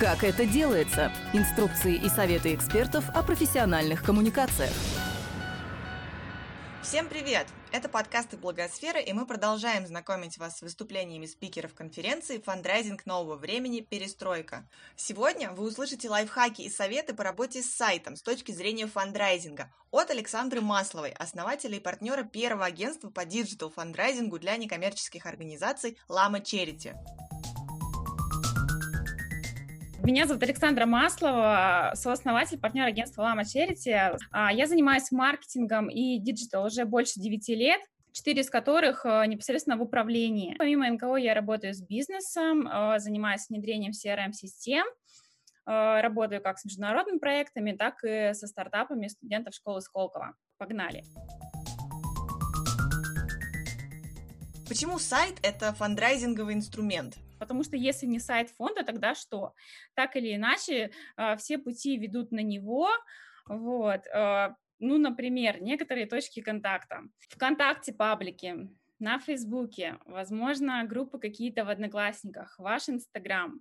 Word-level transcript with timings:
Как 0.00 0.24
это 0.24 0.46
делается? 0.46 1.12
Инструкции 1.34 1.94
и 1.94 2.08
советы 2.08 2.54
экспертов 2.54 3.04
о 3.10 3.22
профессиональных 3.22 4.02
коммуникациях. 4.02 4.72
Всем 6.82 7.06
привет! 7.06 7.46
Это 7.70 7.90
подкасты 7.90 8.38
Благосфера, 8.38 8.98
и 8.98 9.12
мы 9.12 9.26
продолжаем 9.26 9.86
знакомить 9.86 10.38
вас 10.38 10.56
с 10.56 10.62
выступлениями 10.62 11.26
спикеров 11.26 11.74
конференции 11.74 12.38
«Фандрайзинг 12.38 13.04
нового 13.04 13.36
времени. 13.36 13.80
Перестройка». 13.80 14.66
Сегодня 14.96 15.50
вы 15.50 15.68
услышите 15.68 16.08
лайфхаки 16.08 16.62
и 16.62 16.70
советы 16.70 17.12
по 17.12 17.22
работе 17.22 17.62
с 17.62 17.70
сайтом 17.70 18.16
с 18.16 18.22
точки 18.22 18.52
зрения 18.52 18.86
фандрайзинга 18.86 19.70
от 19.90 20.10
Александры 20.10 20.62
Масловой, 20.62 21.10
основателя 21.10 21.76
и 21.76 21.80
партнера 21.80 22.22
первого 22.22 22.64
агентства 22.64 23.10
по 23.10 23.26
digital-фандрайзингу 23.26 24.38
для 24.38 24.56
некоммерческих 24.56 25.26
организаций 25.26 25.98
«Лама 26.08 26.40
Charity». 26.40 26.96
Меня 30.02 30.26
зовут 30.26 30.42
Александра 30.42 30.86
Маслова, 30.86 31.92
сооснователь, 31.94 32.58
партнер 32.58 32.86
агентства 32.86 33.22
Lama 33.22 33.42
Charity. 33.42 34.16
А, 34.30 34.50
я 34.50 34.66
занимаюсь 34.66 35.10
маркетингом 35.10 35.90
и 35.90 36.18
digital 36.18 36.64
уже 36.64 36.86
больше 36.86 37.20
9 37.20 37.48
лет 37.50 37.80
четыре 38.12 38.42
из 38.42 38.50
которых 38.50 39.06
э, 39.06 39.24
непосредственно 39.26 39.76
в 39.76 39.82
управлении. 39.82 40.56
Помимо 40.58 40.90
НКО 40.90 41.14
я 41.16 41.32
работаю 41.32 41.74
с 41.74 41.80
бизнесом, 41.80 42.66
э, 42.66 42.98
занимаюсь 42.98 43.48
внедрением 43.48 43.92
CRM-систем, 43.92 44.84
э, 44.84 46.00
работаю 46.00 46.42
как 46.42 46.58
с 46.58 46.64
международными 46.64 47.18
проектами, 47.18 47.72
так 47.72 48.02
и 48.02 48.32
со 48.34 48.48
стартапами 48.48 49.06
студентов 49.06 49.54
школы 49.54 49.80
Сколково. 49.80 50.34
Погнали! 50.58 51.04
Почему 54.68 54.98
сайт– 54.98 55.38
это 55.42 55.72
фандрайзинговый 55.72 56.54
инструмент? 56.54 57.16
Потому 57.40 57.64
что 57.64 57.76
если 57.76 58.06
не 58.06 58.20
сайт 58.20 58.50
фонда, 58.50 58.84
тогда 58.84 59.16
что? 59.16 59.54
Так 59.94 60.14
или 60.14 60.36
иначе, 60.36 60.92
а, 61.16 61.36
все 61.36 61.58
пути 61.58 61.96
ведут 61.96 62.30
на 62.30 62.40
него, 62.40 62.88
вот, 63.48 64.06
а, 64.14 64.54
ну, 64.78 64.98
например, 64.98 65.60
некоторые 65.60 66.06
точки 66.06 66.40
контакта. 66.40 67.00
Вконтакте 67.28 67.92
паблики, 67.92 68.68
на 69.00 69.18
Фейсбуке, 69.18 69.98
возможно, 70.04 70.84
группы 70.84 71.18
какие-то 71.18 71.64
в 71.64 71.70
Одноклассниках, 71.70 72.58
ваш 72.58 72.90
Инстаграм, 72.90 73.58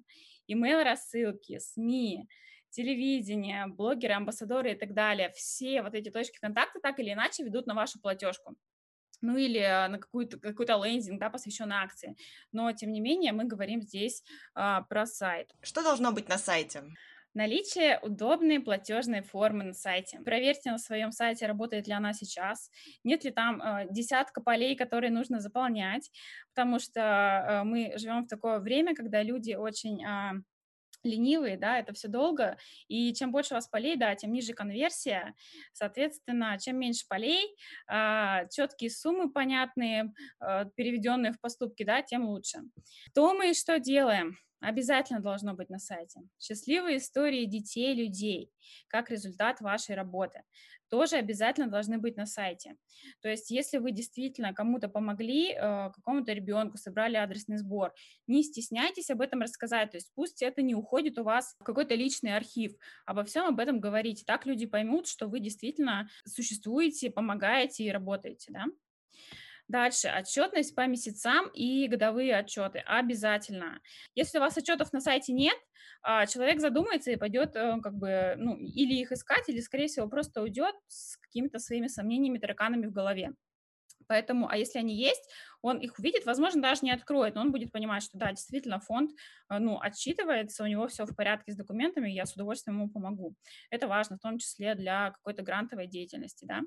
имейл 0.47 0.83
рассылки, 0.83 1.59
СМИ, 1.59 2.27
телевидение, 2.69 3.67
блогеры, 3.67 4.13
амбассадоры 4.13 4.73
и 4.73 4.75
так 4.75 4.93
далее. 4.93 5.31
Все 5.33 5.81
вот 5.81 5.95
эти 5.95 6.09
точки 6.11 6.37
контакта 6.39 6.79
так 6.81 6.99
или 6.99 7.13
иначе 7.13 7.43
ведут 7.43 7.67
на 7.67 7.73
вашу 7.73 8.01
платежку 8.01 8.57
ну 9.21 9.37
или 9.37 9.59
на 9.87 9.97
какую-то, 9.97 10.39
какой-то 10.39 10.81
лендинг, 10.83 11.19
да, 11.19 11.29
посвященный 11.29 11.77
акции. 11.77 12.15
Но, 12.51 12.71
тем 12.71 12.91
не 12.91 13.01
менее, 13.01 13.31
мы 13.31 13.45
говорим 13.45 13.81
здесь 13.81 14.23
а, 14.53 14.81
про 14.83 15.05
сайт. 15.05 15.51
Что 15.61 15.83
должно 15.83 16.11
быть 16.11 16.29
на 16.29 16.37
сайте? 16.37 16.83
Наличие 17.35 17.99
удобной 17.99 18.59
платежной 18.59 19.21
формы 19.21 19.63
на 19.63 19.73
сайте. 19.73 20.19
Проверьте 20.25 20.71
на 20.71 20.79
своем 20.79 21.11
сайте, 21.11 21.45
работает 21.45 21.87
ли 21.87 21.93
она 21.93 22.11
сейчас, 22.13 22.71
нет 23.03 23.23
ли 23.23 23.29
там 23.29 23.61
э, 23.61 23.87
десятка 23.91 24.41
полей, 24.41 24.75
которые 24.75 25.11
нужно 25.11 25.39
заполнять, 25.39 26.09
потому 26.55 26.79
что 26.79 26.99
э, 26.99 27.63
мы 27.65 27.93
живем 27.97 28.23
в 28.23 28.27
такое 28.27 28.59
время, 28.59 28.95
когда 28.95 29.21
люди 29.21 29.53
очень 29.53 30.03
э, 30.03 30.41
ленивые, 31.03 31.57
да, 31.57 31.79
это 31.79 31.93
все 31.93 32.07
долго, 32.07 32.57
и 32.87 33.13
чем 33.13 33.31
больше 33.31 33.53
у 33.53 33.57
вас 33.57 33.67
полей, 33.67 33.95
да, 33.95 34.15
тем 34.15 34.31
ниже 34.31 34.53
конверсия, 34.53 35.35
соответственно, 35.73 36.57
чем 36.59 36.77
меньше 36.77 37.05
полей, 37.07 37.55
а, 37.87 38.45
четкие 38.47 38.89
суммы 38.89 39.31
понятные, 39.31 40.13
а, 40.39 40.65
переведенные 40.65 41.33
в 41.33 41.39
поступки, 41.39 41.83
да, 41.83 42.01
тем 42.01 42.27
лучше. 42.27 42.59
То 43.13 43.33
мы 43.33 43.53
что 43.53 43.79
делаем? 43.79 44.37
Обязательно 44.59 45.21
должно 45.21 45.53
быть 45.53 45.69
на 45.69 45.79
сайте. 45.79 46.21
Счастливые 46.39 46.97
истории 46.97 47.45
детей, 47.45 47.93
людей, 47.93 48.51
как 48.87 49.09
результат 49.09 49.61
вашей 49.61 49.95
работы 49.95 50.43
тоже 50.89 51.17
обязательно 51.17 51.67
должны 51.67 51.97
быть 51.97 52.17
на 52.17 52.25
сайте. 52.25 52.75
То 53.21 53.29
есть, 53.29 53.51
если 53.51 53.77
вы 53.77 53.91
действительно 53.91 54.53
кому-то 54.53 54.89
помогли, 54.89 55.51
э, 55.51 55.91
какому-то 55.95 56.33
ребенку, 56.33 56.77
собрали 56.77 57.15
адресный 57.15 57.57
сбор, 57.57 57.93
не 58.27 58.43
стесняйтесь 58.43 59.09
об 59.09 59.21
этом 59.21 59.41
рассказать. 59.41 59.91
То 59.91 59.97
есть, 59.97 60.11
пусть 60.15 60.41
это 60.41 60.61
не 60.61 60.75
уходит 60.75 61.17
у 61.19 61.23
вас 61.23 61.55
в 61.59 61.63
какой-то 61.63 61.95
личный 61.95 62.35
архив. 62.35 62.73
Обо 63.05 63.23
всем 63.23 63.45
об 63.45 63.59
этом 63.59 63.79
говорите. 63.79 64.25
Так 64.25 64.45
люди 64.45 64.65
поймут, 64.65 65.07
что 65.07 65.27
вы 65.27 65.39
действительно 65.39 66.09
существуете, 66.25 67.11
помогаете 67.11 67.83
и 67.83 67.91
работаете, 67.91 68.51
да. 68.51 68.65
Дальше, 69.69 70.09
отчетность 70.09 70.73
по 70.73 70.87
месяцам 70.87 71.47
и 71.53 71.87
годовые 71.87 72.35
отчеты. 72.35 72.79
Обязательно. 72.79 73.79
Если 74.15 74.39
у 74.39 74.41
вас 74.41 74.57
отчетов 74.57 74.91
на 74.93 74.99
сайте 74.99 75.31
нет, 75.31 75.55
а, 76.01 76.25
человек 76.25 76.59
задумается 76.59 77.11
и 77.11 77.17
пойдет 77.17 77.55
э, 77.55 77.77
как 77.81 77.93
бы, 77.93 78.33
ну, 78.37 78.57
или 78.57 78.95
их 78.95 79.11
искать, 79.11 79.47
или, 79.47 79.59
скорее 79.59 79.87
всего, 79.87 80.09
просто 80.09 80.41
уйдет 80.41 80.73
с 80.87 81.17
какими-то 81.17 81.59
своими 81.59 81.85
сомнениями, 81.87 82.39
тараканами 82.39 82.87
в 82.87 82.91
голове. 82.91 83.33
Поэтому, 84.07 84.49
а 84.49 84.57
если 84.57 84.79
они 84.79 84.95
есть, 84.97 85.29
он 85.61 85.77
их 85.79 85.99
увидит, 85.99 86.25
возможно, 86.25 86.61
даже 86.61 86.81
не 86.83 86.91
откроет, 86.91 87.35
но 87.35 87.41
он 87.41 87.51
будет 87.51 87.71
понимать, 87.71 88.03
что 88.03 88.17
да, 88.17 88.31
действительно 88.31 88.79
фонд, 88.79 89.11
э, 89.49 89.59
ну, 89.59 89.79
отчитывается, 89.79 90.63
у 90.63 90.67
него 90.67 90.87
все 90.87 91.05
в 91.05 91.15
порядке 91.15 91.51
с 91.53 91.55
документами, 91.57 92.09
я 92.09 92.25
с 92.25 92.33
удовольствием 92.33 92.77
ему 92.79 92.89
помогу. 92.89 93.35
Это 93.69 93.87
важно, 93.87 94.17
в 94.17 94.21
том 94.21 94.39
числе 94.39 94.75
для 94.75 95.11
какой-то 95.11 95.43
грантовой 95.43 95.87
деятельности, 95.87 96.45
да. 96.45 96.61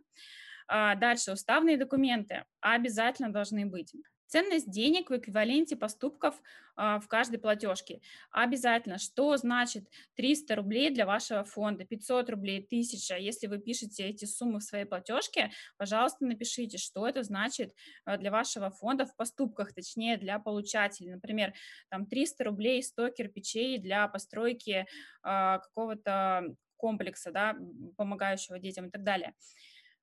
А, 0.68 0.94
дальше, 0.94 1.32
уставные 1.32 1.76
документы 1.76 2.44
обязательно 2.60 3.32
должны 3.32 3.66
быть. 3.66 3.92
Ценность 4.32 4.70
денег 4.70 5.10
в 5.10 5.14
эквиваленте 5.14 5.76
поступков 5.76 6.40
а, 6.74 6.98
в 7.00 7.06
каждой 7.06 7.36
платежке. 7.36 8.00
Обязательно. 8.30 8.96
Что 8.96 9.36
значит 9.36 9.84
300 10.16 10.56
рублей 10.56 10.88
для 10.88 11.04
вашего 11.04 11.44
фонда, 11.44 11.84
500 11.84 12.30
рублей, 12.30 12.64
1000? 12.64 13.18
Если 13.18 13.46
вы 13.46 13.58
пишете 13.58 14.04
эти 14.04 14.24
суммы 14.24 14.60
в 14.60 14.62
своей 14.62 14.86
платежке, 14.86 15.50
пожалуйста, 15.76 16.24
напишите, 16.24 16.78
что 16.78 17.06
это 17.06 17.22
значит 17.24 17.74
а, 18.06 18.16
для 18.16 18.30
вашего 18.30 18.70
фонда 18.70 19.04
в 19.04 19.14
поступках, 19.16 19.74
точнее, 19.74 20.16
для 20.16 20.38
получателей. 20.38 21.12
Например, 21.12 21.52
там 21.90 22.06
300 22.06 22.44
рублей 22.44 22.82
100 22.82 23.10
кирпичей 23.10 23.76
для 23.76 24.08
постройки 24.08 24.86
а, 25.22 25.58
какого-то 25.58 26.56
комплекса, 26.78 27.32
да, 27.32 27.54
помогающего 27.98 28.58
детям 28.58 28.86
и 28.86 28.90
так 28.90 29.04
далее. 29.04 29.34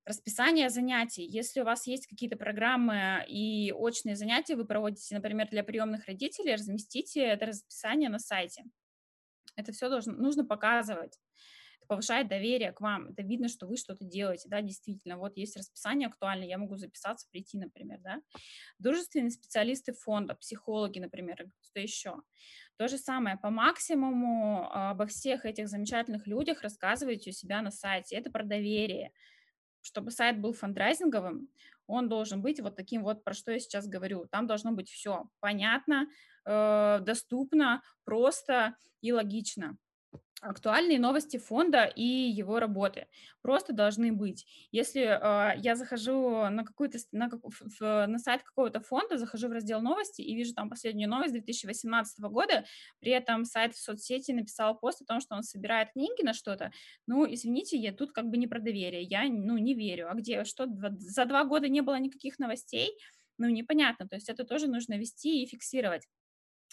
Расписание 0.05 0.69
занятий. 0.69 1.23
Если 1.23 1.61
у 1.61 1.65
вас 1.65 1.85
есть 1.85 2.07
какие-то 2.07 2.35
программы 2.35 3.23
и 3.27 3.71
очные 3.71 4.15
занятия 4.15 4.55
вы 4.55 4.65
проводите, 4.65 5.13
например, 5.13 5.49
для 5.49 5.63
приемных 5.63 6.07
родителей, 6.07 6.55
разместите 6.55 7.21
это 7.21 7.45
расписание 7.47 8.09
на 8.09 8.19
сайте. 8.19 8.63
Это 9.55 9.71
все 9.71 9.89
должно, 9.89 10.13
нужно 10.13 10.45
показывать. 10.45 11.19
Это 11.77 11.87
повышает 11.87 12.27
доверие 12.27 12.71
к 12.71 12.81
вам. 12.81 13.09
Это 13.09 13.21
видно, 13.23 13.49
что 13.49 13.67
вы 13.67 13.77
что-то 13.77 14.05
делаете, 14.05 14.47
да, 14.49 14.61
действительно. 14.61 15.17
Вот 15.17 15.37
есть 15.37 15.57
расписание 15.57 16.07
актуальное, 16.07 16.47
я 16.47 16.57
могу 16.57 16.77
записаться, 16.77 17.27
прийти, 17.29 17.57
например, 17.57 17.99
да. 17.99 18.21
Дружественные 18.79 19.31
специалисты 19.31 19.93
фонда, 19.93 20.33
психологи, 20.35 20.99
например, 20.99 21.45
что 21.61 21.79
еще. 21.79 22.15
То 22.77 22.87
же 22.87 22.97
самое, 22.97 23.37
по 23.37 23.49
максимуму 23.49 24.71
обо 24.71 25.05
всех 25.05 25.45
этих 25.45 25.67
замечательных 25.67 26.25
людях 26.25 26.61
рассказывайте 26.61 27.31
у 27.31 27.33
себя 27.33 27.61
на 27.61 27.71
сайте. 27.71 28.15
Это 28.15 28.31
про 28.31 28.43
доверие 28.43 29.11
чтобы 29.81 30.11
сайт 30.11 30.39
был 30.39 30.53
фандрайзинговым, 30.53 31.49
он 31.87 32.07
должен 32.07 32.41
быть 32.41 32.59
вот 32.59 32.75
таким 32.75 33.03
вот, 33.03 33.23
про 33.23 33.33
что 33.33 33.51
я 33.51 33.59
сейчас 33.59 33.87
говорю. 33.87 34.27
Там 34.31 34.45
должно 34.45 34.71
быть 34.71 34.89
все 34.89 35.29
понятно, 35.39 36.07
э, 36.45 36.99
доступно, 37.01 37.81
просто 38.03 38.75
и 39.01 39.11
логично 39.11 39.77
актуальные 40.41 40.99
новости 40.99 41.37
фонда 41.37 41.85
и 41.85 42.03
его 42.03 42.59
работы 42.59 43.07
просто 43.41 43.73
должны 43.73 44.11
быть. 44.11 44.45
Если 44.71 45.01
э, 45.01 45.59
я 45.59 45.75
захожу 45.75 46.49
на 46.49 46.63
какую-то 46.63 46.97
на, 47.11 47.29
на 48.07 48.19
сайт 48.19 48.43
какого-то 48.43 48.79
фонда, 48.81 49.17
захожу 49.17 49.47
в 49.47 49.51
раздел 49.51 49.81
новости 49.81 50.21
и 50.21 50.35
вижу 50.35 50.53
там 50.53 50.69
последнюю 50.69 51.09
новость 51.09 51.33
2018 51.33 52.19
года, 52.21 52.65
при 52.99 53.11
этом 53.11 53.45
сайт 53.45 53.73
в 53.75 53.81
соцсети 53.81 54.31
написал 54.31 54.77
пост 54.77 55.01
о 55.01 55.05
том, 55.05 55.19
что 55.21 55.35
он 55.35 55.43
собирает 55.43 55.91
книги 55.93 56.23
на 56.23 56.33
что-то, 56.33 56.71
ну, 57.07 57.25
извините, 57.31 57.77
я 57.77 57.93
тут 57.93 58.11
как 58.11 58.29
бы 58.29 58.37
не 58.37 58.47
про 58.47 58.59
доверие, 58.59 59.03
я, 59.03 59.23
ну, 59.23 59.57
не 59.57 59.73
верю. 59.73 60.09
А 60.09 60.15
где, 60.15 60.43
что, 60.43 60.67
за 60.97 61.25
два 61.25 61.43
года 61.43 61.67
не 61.67 61.81
было 61.81 61.99
никаких 61.99 62.39
новостей? 62.39 62.91
Ну, 63.37 63.47
непонятно, 63.47 64.07
то 64.07 64.15
есть 64.15 64.29
это 64.29 64.43
тоже 64.43 64.67
нужно 64.67 64.97
вести 64.97 65.43
и 65.43 65.47
фиксировать. 65.47 66.03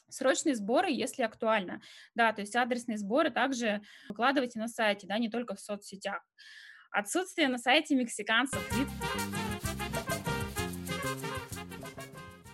Срочные 0.09 0.55
сборы, 0.55 0.91
если 0.91 1.23
актуально. 1.23 1.81
Да, 2.15 2.33
то 2.33 2.41
есть 2.41 2.55
адресные 2.55 2.99
сборы 2.99 3.31
также 3.31 3.83
выкладывайте 4.09 4.59
на 4.59 4.69
сайте, 4.69 5.07
да, 5.07 5.19
не 5.19 5.29
только 5.29 5.55
в 5.55 5.61
соцсетях. 5.61 6.23
Отсутствие 6.91 7.49
на 7.49 7.59
сайте 7.59 7.95
мексиканцев. 7.95 8.61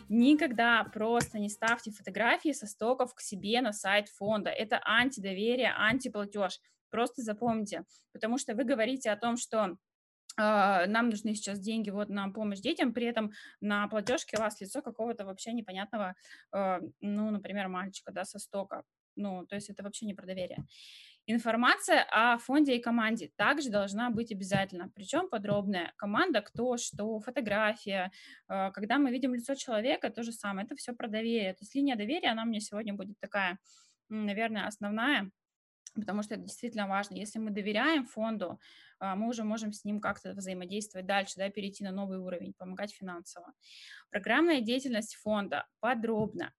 Никогда 0.08 0.84
просто 0.84 1.38
не 1.38 1.48
ставьте 1.48 1.90
фотографии 1.90 2.52
со 2.52 2.66
стоков 2.66 3.14
к 3.14 3.20
себе 3.20 3.62
на 3.62 3.72
сайт 3.72 4.08
фонда. 4.08 4.50
Это 4.50 4.80
антидоверие, 4.84 5.72
антиплатеж. 5.74 6.60
Просто 6.90 7.22
запомните, 7.22 7.84
потому 8.12 8.36
что 8.36 8.54
вы 8.54 8.64
говорите 8.64 9.10
о 9.10 9.16
том, 9.16 9.38
что 9.38 9.76
нам 10.36 11.10
нужны 11.10 11.34
сейчас 11.34 11.60
деньги 11.60 11.90
вот 11.90 12.08
на 12.08 12.30
помощь 12.30 12.60
детям, 12.60 12.92
при 12.92 13.06
этом 13.06 13.32
на 13.60 13.88
платежке 13.88 14.36
у 14.38 14.40
вас 14.40 14.60
лицо 14.60 14.82
какого-то 14.82 15.24
вообще 15.24 15.52
непонятного, 15.52 16.14
а, 16.52 16.80
ну, 17.00 17.30
например, 17.30 17.68
мальчика, 17.68 18.12
да, 18.12 18.24
со 18.24 18.38
стока. 18.38 18.82
Ну, 19.16 19.46
то 19.46 19.56
есть 19.56 19.68
это 19.70 19.82
вообще 19.82 20.06
не 20.06 20.14
про 20.14 20.26
доверие. 20.26 20.64
Информация 21.26 22.04
о 22.10 22.38
фонде 22.38 22.76
и 22.76 22.82
команде 22.82 23.30
также 23.36 23.70
должна 23.70 24.10
быть 24.10 24.32
обязательно, 24.32 24.90
причем 24.92 25.28
подробная. 25.28 25.92
Команда, 25.96 26.40
кто, 26.40 26.76
что, 26.76 27.20
фотография. 27.20 28.10
Э, 28.48 28.72
когда 28.72 28.98
мы 28.98 29.12
видим 29.12 29.34
лицо 29.34 29.54
человека, 29.54 30.10
то 30.10 30.24
же 30.24 30.32
самое. 30.32 30.66
Это 30.66 30.74
все 30.74 30.92
про 30.94 31.06
доверие. 31.08 31.52
То 31.52 31.62
есть 31.62 31.74
линия 31.76 31.94
доверия, 31.94 32.30
она 32.30 32.44
меня 32.44 32.60
сегодня 32.60 32.94
будет 32.94 33.20
такая, 33.20 33.58
наверное, 34.08 34.66
основная, 34.66 35.30
потому 35.94 36.22
что 36.22 36.34
это 36.34 36.42
действительно 36.42 36.88
важно. 36.88 37.14
Если 37.14 37.38
мы 37.38 37.50
доверяем 37.50 38.04
фонду, 38.04 38.58
а, 38.91 38.91
мы 39.02 39.28
уже 39.28 39.44
можем 39.44 39.72
с 39.72 39.84
ним 39.84 40.00
как-то 40.00 40.32
взаимодействовать 40.32 41.06
дальше, 41.06 41.34
да, 41.36 41.50
перейти 41.50 41.84
на 41.84 41.92
новый 41.92 42.18
уровень, 42.18 42.54
помогать 42.54 42.92
финансово. 42.92 43.52
Программная 44.10 44.60
деятельность 44.60 45.16
фонда 45.16 45.66
подробно 45.80 46.52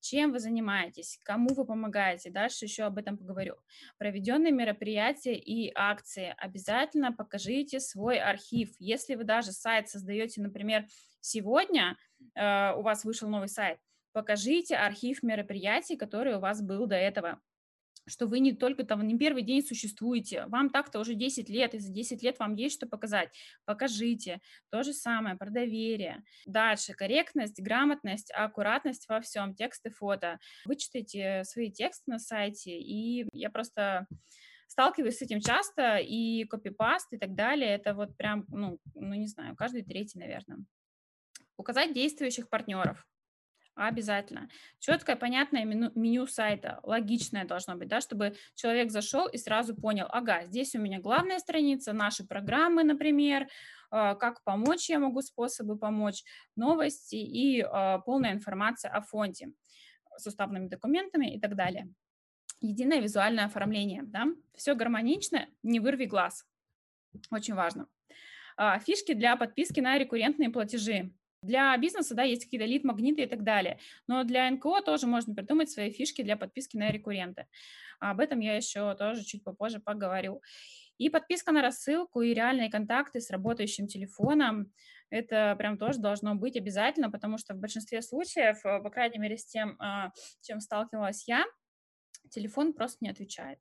чем 0.00 0.32
вы 0.32 0.38
занимаетесь, 0.38 1.18
кому 1.24 1.52
вы 1.54 1.64
помогаете. 1.64 2.30
Дальше 2.30 2.64
еще 2.64 2.84
об 2.84 2.98
этом 2.98 3.18
поговорю. 3.18 3.56
Проведенные 3.98 4.52
мероприятия 4.52 5.34
и 5.34 5.72
акции. 5.74 6.34
Обязательно 6.38 7.12
покажите 7.12 7.80
свой 7.80 8.18
архив. 8.18 8.70
Если 8.78 9.16
вы 9.16 9.24
даже 9.24 9.52
сайт 9.52 9.88
создаете, 9.88 10.42
например, 10.42 10.86
сегодня 11.20 11.96
э, 12.34 12.74
у 12.76 12.82
вас 12.82 13.04
вышел 13.04 13.28
новый 13.28 13.48
сайт, 13.48 13.78
покажите 14.12 14.76
архив 14.76 15.22
мероприятий, 15.22 15.96
который 15.96 16.36
у 16.36 16.40
вас 16.40 16.62
был 16.62 16.86
до 16.86 16.96
этого 16.96 17.40
что 18.06 18.26
вы 18.26 18.38
не 18.38 18.52
только 18.52 18.84
там 18.84 19.06
не 19.06 19.18
первый 19.18 19.42
день 19.42 19.62
существуете, 19.62 20.46
вам 20.46 20.70
так-то 20.70 21.00
уже 21.00 21.14
10 21.14 21.48
лет, 21.48 21.74
и 21.74 21.78
за 21.78 21.92
10 21.92 22.22
лет 22.22 22.38
вам 22.38 22.54
есть 22.54 22.76
что 22.76 22.86
показать. 22.86 23.30
Покажите. 23.64 24.40
То 24.70 24.82
же 24.82 24.92
самое 24.92 25.36
про 25.36 25.50
доверие. 25.50 26.22
Дальше 26.46 26.92
корректность, 26.94 27.60
грамотность, 27.60 28.30
аккуратность 28.34 29.08
во 29.08 29.20
всем, 29.20 29.54
тексты, 29.54 29.90
фото. 29.90 30.38
Вычитайте 30.64 31.42
свои 31.44 31.70
тексты 31.70 32.10
на 32.10 32.18
сайте, 32.18 32.78
и 32.78 33.26
я 33.32 33.50
просто 33.50 34.06
сталкиваюсь 34.68 35.18
с 35.18 35.22
этим 35.22 35.40
часто, 35.40 35.98
и 35.98 36.44
копипаст 36.44 37.12
и 37.12 37.18
так 37.18 37.34
далее, 37.34 37.70
это 37.70 37.94
вот 37.94 38.16
прям, 38.16 38.44
ну, 38.48 38.78
ну 38.94 39.14
не 39.14 39.26
знаю, 39.26 39.56
каждый 39.56 39.82
третий, 39.82 40.18
наверное. 40.18 40.58
Указать 41.56 41.94
действующих 41.94 42.48
партнеров. 42.50 43.06
Обязательно. 43.76 44.48
Четкое, 44.78 45.16
понятное 45.16 45.66
меню, 45.66 45.92
меню 45.94 46.26
сайта, 46.26 46.80
логичное 46.82 47.44
должно 47.44 47.76
быть, 47.76 47.88
да, 47.88 48.00
чтобы 48.00 48.34
человек 48.54 48.90
зашел 48.90 49.28
и 49.28 49.36
сразу 49.36 49.76
понял, 49.76 50.06
ага, 50.08 50.46
здесь 50.46 50.74
у 50.74 50.80
меня 50.80 50.98
главная 50.98 51.38
страница, 51.38 51.92
наши 51.92 52.26
программы, 52.26 52.84
например, 52.84 53.48
а, 53.90 54.14
как 54.14 54.42
помочь, 54.44 54.88
я 54.88 54.98
могу 54.98 55.20
способы 55.20 55.76
помочь, 55.76 56.24
новости 56.56 57.16
и 57.16 57.60
а, 57.60 57.98
полная 57.98 58.32
информация 58.32 58.90
о 58.90 59.02
фонде 59.02 59.52
с 60.16 60.26
уставными 60.26 60.68
документами 60.68 61.34
и 61.34 61.38
так 61.38 61.54
далее. 61.54 61.92
Единое 62.62 63.00
визуальное 63.00 63.44
оформление, 63.44 64.04
да, 64.04 64.24
все 64.54 64.74
гармонично, 64.74 65.48
не 65.62 65.80
вырви 65.80 66.06
глаз, 66.06 66.46
очень 67.30 67.54
важно. 67.54 67.88
А, 68.56 68.78
фишки 68.78 69.12
для 69.12 69.36
подписки 69.36 69.80
на 69.80 69.98
рекуррентные 69.98 70.48
платежи. 70.48 71.12
Для 71.46 71.76
бизнеса, 71.78 72.14
да, 72.14 72.22
есть 72.22 72.44
какие-то 72.44 72.66
лид-магниты 72.66 73.22
и 73.22 73.26
так 73.26 73.44
далее, 73.44 73.78
но 74.06 74.24
для 74.24 74.50
НКО 74.50 74.82
тоже 74.82 75.06
можно 75.06 75.34
придумать 75.34 75.70
свои 75.70 75.90
фишки 75.90 76.22
для 76.22 76.36
подписки 76.36 76.76
на 76.76 76.90
рекурренты. 76.90 77.46
Об 78.00 78.20
этом 78.20 78.40
я 78.40 78.56
еще 78.56 78.94
тоже 78.94 79.24
чуть 79.24 79.44
попозже 79.44 79.80
поговорю. 79.80 80.42
И 80.98 81.10
подписка 81.10 81.52
на 81.52 81.62
рассылку 81.62 82.22
и 82.22 82.34
реальные 82.34 82.70
контакты 82.70 83.20
с 83.20 83.30
работающим 83.30 83.86
телефоном, 83.86 84.72
это 85.10 85.54
прям 85.58 85.78
тоже 85.78 86.00
должно 86.00 86.34
быть 86.34 86.56
обязательно, 86.56 87.10
потому 87.10 87.38
что 87.38 87.54
в 87.54 87.58
большинстве 87.58 88.02
случаев, 88.02 88.64
э, 88.64 88.82
по 88.82 88.90
крайней 88.90 89.18
мере, 89.18 89.36
с 89.36 89.46
тем, 89.46 89.76
а, 89.78 90.10
чем 90.40 90.60
сталкивалась 90.60 91.28
я, 91.28 91.44
телефон 92.30 92.72
просто 92.72 92.98
не 93.02 93.10
отвечает. 93.10 93.58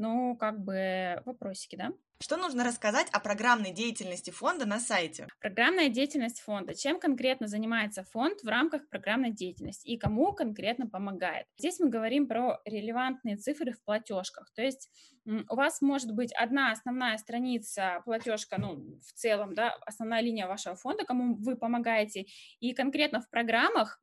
Ну, 0.00 0.34
как 0.34 0.64
бы 0.64 1.20
вопросики, 1.26 1.76
да? 1.76 1.92
Что 2.22 2.38
нужно 2.38 2.64
рассказать 2.64 3.08
о 3.12 3.20
программной 3.20 3.70
деятельности 3.70 4.30
фонда 4.30 4.64
на 4.64 4.80
сайте? 4.80 5.28
Программная 5.40 5.90
деятельность 5.90 6.40
фонда. 6.40 6.74
Чем 6.74 6.98
конкретно 6.98 7.48
занимается 7.48 8.02
фонд 8.04 8.40
в 8.42 8.48
рамках 8.48 8.88
программной 8.88 9.30
деятельности 9.30 9.86
и 9.86 9.98
кому 9.98 10.32
конкретно 10.32 10.86
помогает? 10.86 11.44
Здесь 11.58 11.80
мы 11.80 11.90
говорим 11.90 12.28
про 12.28 12.62
релевантные 12.64 13.36
цифры 13.36 13.72
в 13.72 13.84
платежках. 13.84 14.50
То 14.54 14.62
есть 14.62 14.90
у 15.26 15.54
вас 15.54 15.82
может 15.82 16.14
быть 16.14 16.32
одна 16.32 16.72
основная 16.72 17.18
страница 17.18 18.00
платежка, 18.06 18.58
ну, 18.58 18.98
в 19.06 19.12
целом, 19.12 19.54
да, 19.54 19.74
основная 19.84 20.22
линия 20.22 20.46
вашего 20.46 20.76
фонда, 20.76 21.04
кому 21.04 21.36
вы 21.36 21.56
помогаете, 21.56 22.24
и 22.58 22.72
конкретно 22.72 23.20
в 23.20 23.28
программах 23.28 24.00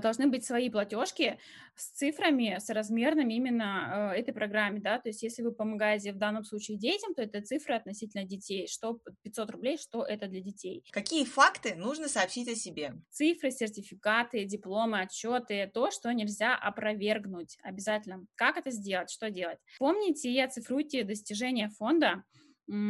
должны 0.00 0.26
быть 0.28 0.44
свои 0.44 0.70
платежки 0.70 1.38
с 1.76 1.90
цифрами, 1.90 2.56
с 2.58 2.68
размерными 2.70 3.34
именно 3.34 4.12
э, 4.14 4.20
этой 4.20 4.32
программе, 4.32 4.80
да, 4.80 4.98
то 4.98 5.08
есть 5.08 5.22
если 5.22 5.42
вы 5.42 5.52
помогаете 5.52 6.12
в 6.12 6.18
данном 6.18 6.44
случае 6.44 6.76
детям, 6.76 7.14
то 7.14 7.22
это 7.22 7.40
цифры 7.42 7.74
относительно 7.74 8.24
детей, 8.24 8.66
что 8.66 8.98
500 9.22 9.50
рублей, 9.50 9.78
что 9.78 10.02
это 10.02 10.26
для 10.26 10.40
детей. 10.40 10.82
Какие 10.90 11.24
факты 11.24 11.74
нужно 11.76 12.08
сообщить 12.08 12.48
о 12.48 12.54
себе? 12.54 12.94
Цифры, 13.10 13.50
сертификаты, 13.50 14.44
дипломы, 14.44 15.00
отчеты, 15.00 15.70
то, 15.72 15.90
что 15.90 16.12
нельзя 16.12 16.56
опровергнуть 16.56 17.58
обязательно. 17.62 18.24
Как 18.34 18.56
это 18.56 18.70
сделать, 18.70 19.10
что 19.10 19.30
делать? 19.30 19.58
Помните 19.78 20.30
и 20.30 20.40
оцифруйте 20.40 21.04
достижения 21.04 21.68
фонда, 21.68 22.24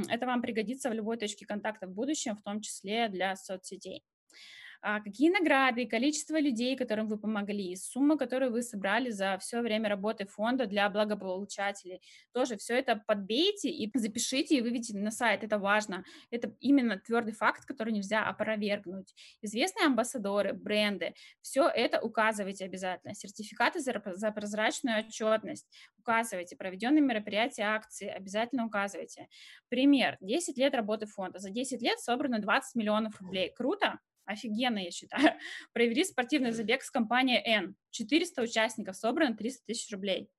это 0.09 0.27
вам 0.27 0.43
пригодится 0.43 0.91
в 0.91 0.93
любой 0.93 1.19
точке 1.19 1.47
контакта 1.47 1.87
в 1.87 1.93
будущем, 1.93 2.37
в 2.37 2.43
том 2.43 2.61
числе 2.61 3.09
для 3.09 3.37
соцсетей. 3.37 4.03
А 4.81 5.01
какие 5.01 5.31
награды, 5.31 5.87
количество 5.87 6.39
людей, 6.39 6.77
которым 6.77 7.09
вы 7.09 7.19
помогли, 7.19 7.75
сумма, 7.77 8.17
которую 8.17 8.53
вы 8.53 8.63
собрали 8.63 9.11
за 9.11 9.37
все 9.41 9.61
время 9.61 9.89
работы 9.89 10.27
фонда 10.27 10.67
для 10.67 10.89
благополучателей. 10.89 12.01
Тоже 12.33 12.57
все 12.57 12.75
это 12.79 13.03
подбейте 13.07 13.71
и 13.71 13.91
запишите 13.95 14.57
и 14.57 14.61
выведите 14.61 14.97
на 14.97 15.11
сайт. 15.11 15.43
Это 15.43 15.59
важно. 15.59 16.05
Это 16.31 16.55
именно 16.61 16.99
твердый 16.99 17.35
факт, 17.35 17.65
который 17.65 17.93
нельзя 17.93 18.25
опровергнуть. 18.25 19.15
Известные 19.43 19.87
амбассадоры, 19.87 20.53
бренды, 20.53 21.15
все 21.41 21.69
это 21.69 22.01
указывайте 22.01 22.65
обязательно. 22.65 23.15
Сертификаты 23.15 23.81
за, 23.81 24.31
прозрачную 24.31 25.01
отчетность 25.01 25.67
указывайте. 25.99 26.57
Проведенные 26.57 27.03
мероприятия, 27.03 27.65
акции 27.65 28.09
обязательно 28.09 28.67
указывайте. 28.67 29.29
Пример. 29.69 30.17
10 30.21 30.57
лет 30.57 30.75
работы 30.75 31.07
фонда. 31.07 31.39
За 31.39 31.51
10 31.51 31.83
лет 31.83 31.99
собрано 31.99 32.39
20 32.39 32.77
миллионов 32.77 33.21
рублей. 33.21 33.53
Круто? 33.55 33.99
Офигенно, 34.29 34.79
я 34.79 34.91
считаю. 34.91 35.39
Провели 35.73 36.05
спортивный 36.05 36.53
забег 36.53 36.83
с 36.83 36.91
компанией 36.91 37.43
N. 37.45 37.75
400 37.91 38.43
участников, 38.43 38.95
собрано 38.95 39.35
300 39.35 39.65
тысяч 39.67 39.91
рублей. 39.91 40.31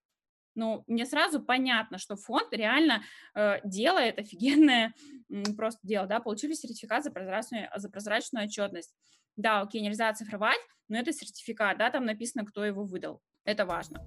Ну, 0.53 0.83
мне 0.87 1.05
сразу 1.05 1.41
понятно, 1.41 1.97
что 1.97 2.15
фонд 2.15 2.53
реально 2.53 3.03
э, 3.33 3.57
делает 3.63 4.19
офигенное 4.19 4.93
э, 5.29 5.43
просто 5.57 5.79
дело, 5.87 6.05
да, 6.05 6.19
получили 6.19 6.53
сертификат 6.53 7.03
за 7.03 7.11
прозрачную, 7.11 7.69
за 7.75 7.89
прозрачную 7.89 8.45
отчетность. 8.45 8.93
Да, 9.35 9.61
окей, 9.61 9.81
нельзя 9.81 10.09
оцифровать, 10.09 10.59
но 10.87 10.99
это 10.99 11.11
сертификат, 11.11 11.77
да, 11.77 11.89
там 11.89 12.05
написано, 12.05 12.45
кто 12.45 12.63
его 12.63 12.83
выдал. 12.83 13.21
Это 13.43 13.65
важно. 13.65 14.05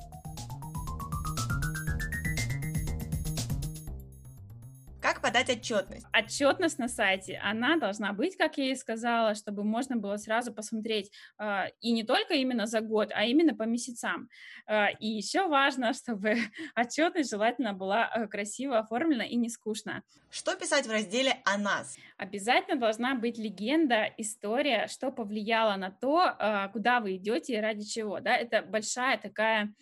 Подать 5.23 5.49
отчетность? 5.49 6.07
Отчетность 6.12 6.79
на 6.79 6.88
сайте, 6.88 7.41
она 7.43 7.76
должна 7.76 8.12
быть, 8.12 8.37
как 8.37 8.59
я 8.59 8.73
и 8.73 8.75
сказала, 8.75 9.35
чтобы 9.35 9.64
можно 9.64 9.97
было 9.97 10.17
сразу 10.17 10.52
посмотреть 10.52 11.11
э, 11.38 11.69
и 11.81 11.93
не 11.93 12.02
только 12.02 12.35
именно 12.35 12.67
за 12.67 12.81
год, 12.81 13.11
а 13.14 13.25
именно 13.25 13.55
по 13.55 13.62
месяцам. 13.62 14.29
Э, 14.67 14.93
и 14.99 15.07
еще 15.07 15.49
важно, 15.49 15.93
чтобы 15.95 16.37
отчетность 16.75 17.31
желательно 17.31 17.73
была 17.73 18.11
э, 18.14 18.26
красиво 18.26 18.79
оформлена 18.79 19.25
и 19.25 19.37
не 19.37 19.49
скучно. 19.49 20.02
Что 20.31 20.57
писать 20.57 20.87
в 20.87 20.91
разделе 20.91 21.37
«О 21.45 21.57
нас»? 21.57 21.97
Обязательно 22.17 22.79
должна 22.79 23.14
быть 23.14 23.38
легенда, 23.38 24.12
история, 24.19 24.88
что 24.88 25.12
повлияло 25.12 25.76
на 25.76 25.91
то, 25.91 26.37
э, 26.38 26.69
куда 26.73 27.00
вы 27.00 27.17
идете 27.17 27.55
и 27.55 27.61
ради 27.61 27.85
чего. 27.85 28.21
Да? 28.21 28.37
Это 28.37 28.62
большая 28.62 29.19
такая 29.19 29.73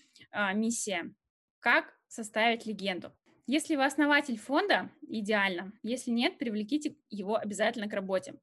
миссия. 0.54 1.12
Как 1.60 1.94
составить 2.08 2.66
легенду? 2.66 3.12
Если 3.52 3.74
вы 3.74 3.84
основатель 3.84 4.38
фонда, 4.38 4.92
идеально. 5.08 5.72
Если 5.82 6.12
нет, 6.12 6.38
привлеките 6.38 6.94
его 7.08 7.34
обязательно 7.34 7.88
к 7.88 7.92
работе. 7.92 8.34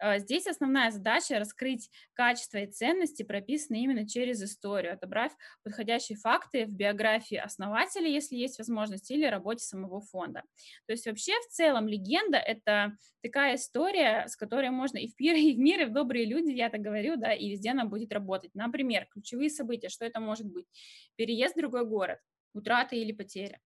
Э, 0.00 0.18
здесь 0.18 0.48
основная 0.48 0.90
задача 0.90 1.38
раскрыть 1.38 1.88
качество 2.14 2.58
и 2.58 2.66
ценности, 2.66 3.22
прописанные 3.22 3.84
именно 3.84 4.08
через 4.08 4.42
историю, 4.42 4.94
отобрав 4.94 5.30
подходящие 5.62 6.18
факты 6.18 6.66
в 6.66 6.74
биографии 6.74 7.36
основателя, 7.36 8.08
если 8.08 8.34
есть 8.34 8.58
возможность, 8.58 9.08
или 9.12 9.24
работе 9.26 9.64
самого 9.64 10.00
фонда. 10.00 10.42
То 10.86 10.94
есть 10.94 11.06
вообще 11.06 11.34
в 11.42 11.52
целом 11.52 11.86
легенда— 11.86 12.38
это 12.38 12.96
такая 13.22 13.54
история, 13.54 14.26
с 14.26 14.34
которой 14.34 14.70
можно 14.70 14.98
и 14.98 15.06
в 15.06 15.14
мир, 15.20 15.34
и 15.36 15.54
в 15.54 15.58
мир, 15.60 15.82
и 15.82 15.84
в 15.84 15.92
добрые 15.92 16.24
люди, 16.24 16.50
я 16.50 16.70
так 16.70 16.80
говорю, 16.80 17.14
да, 17.14 17.32
и 17.32 17.50
везде 17.50 17.70
она 17.70 17.84
будет 17.84 18.12
работать. 18.12 18.50
Например, 18.54 19.06
ключевые 19.12 19.48
события, 19.48 19.90
что 19.90 20.04
это 20.04 20.18
может 20.18 20.46
быть? 20.48 20.66
Переезд 21.14 21.54
в 21.54 21.60
другой 21.60 21.86
город, 21.86 22.18
утрата 22.52 22.96
или 22.96 23.12
потеря 23.12 23.60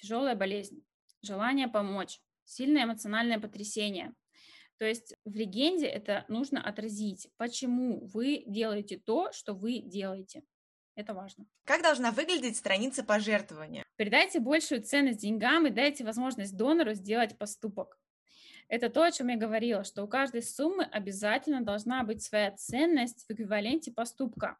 тяжелая 0.00 0.34
болезнь, 0.34 0.84
желание 1.22 1.68
помочь, 1.68 2.20
сильное 2.44 2.84
эмоциональное 2.84 3.38
потрясение. 3.38 4.14
То 4.78 4.86
есть 4.86 5.14
в 5.24 5.34
легенде 5.34 5.86
это 5.86 6.24
нужно 6.28 6.62
отразить, 6.62 7.28
почему 7.36 8.06
вы 8.06 8.44
делаете 8.46 8.98
то, 9.04 9.32
что 9.32 9.54
вы 9.54 9.80
делаете. 9.80 10.42
Это 10.94 11.14
важно. 11.14 11.46
Как 11.64 11.82
должна 11.82 12.10
выглядеть 12.10 12.56
страница 12.56 13.04
пожертвования? 13.04 13.84
Передайте 13.96 14.40
большую 14.40 14.82
ценность 14.82 15.20
деньгам 15.20 15.66
и 15.66 15.70
дайте 15.70 16.04
возможность 16.04 16.56
донору 16.56 16.94
сделать 16.94 17.38
поступок. 17.38 17.98
Это 18.68 18.90
то, 18.90 19.04
о 19.04 19.10
чем 19.10 19.28
я 19.28 19.36
говорила, 19.36 19.82
что 19.84 20.02
у 20.02 20.08
каждой 20.08 20.42
суммы 20.42 20.84
обязательно 20.84 21.62
должна 21.62 22.04
быть 22.04 22.22
своя 22.22 22.50
ценность 22.52 23.24
в 23.26 23.30
эквиваленте 23.32 23.92
поступка. 23.92 24.58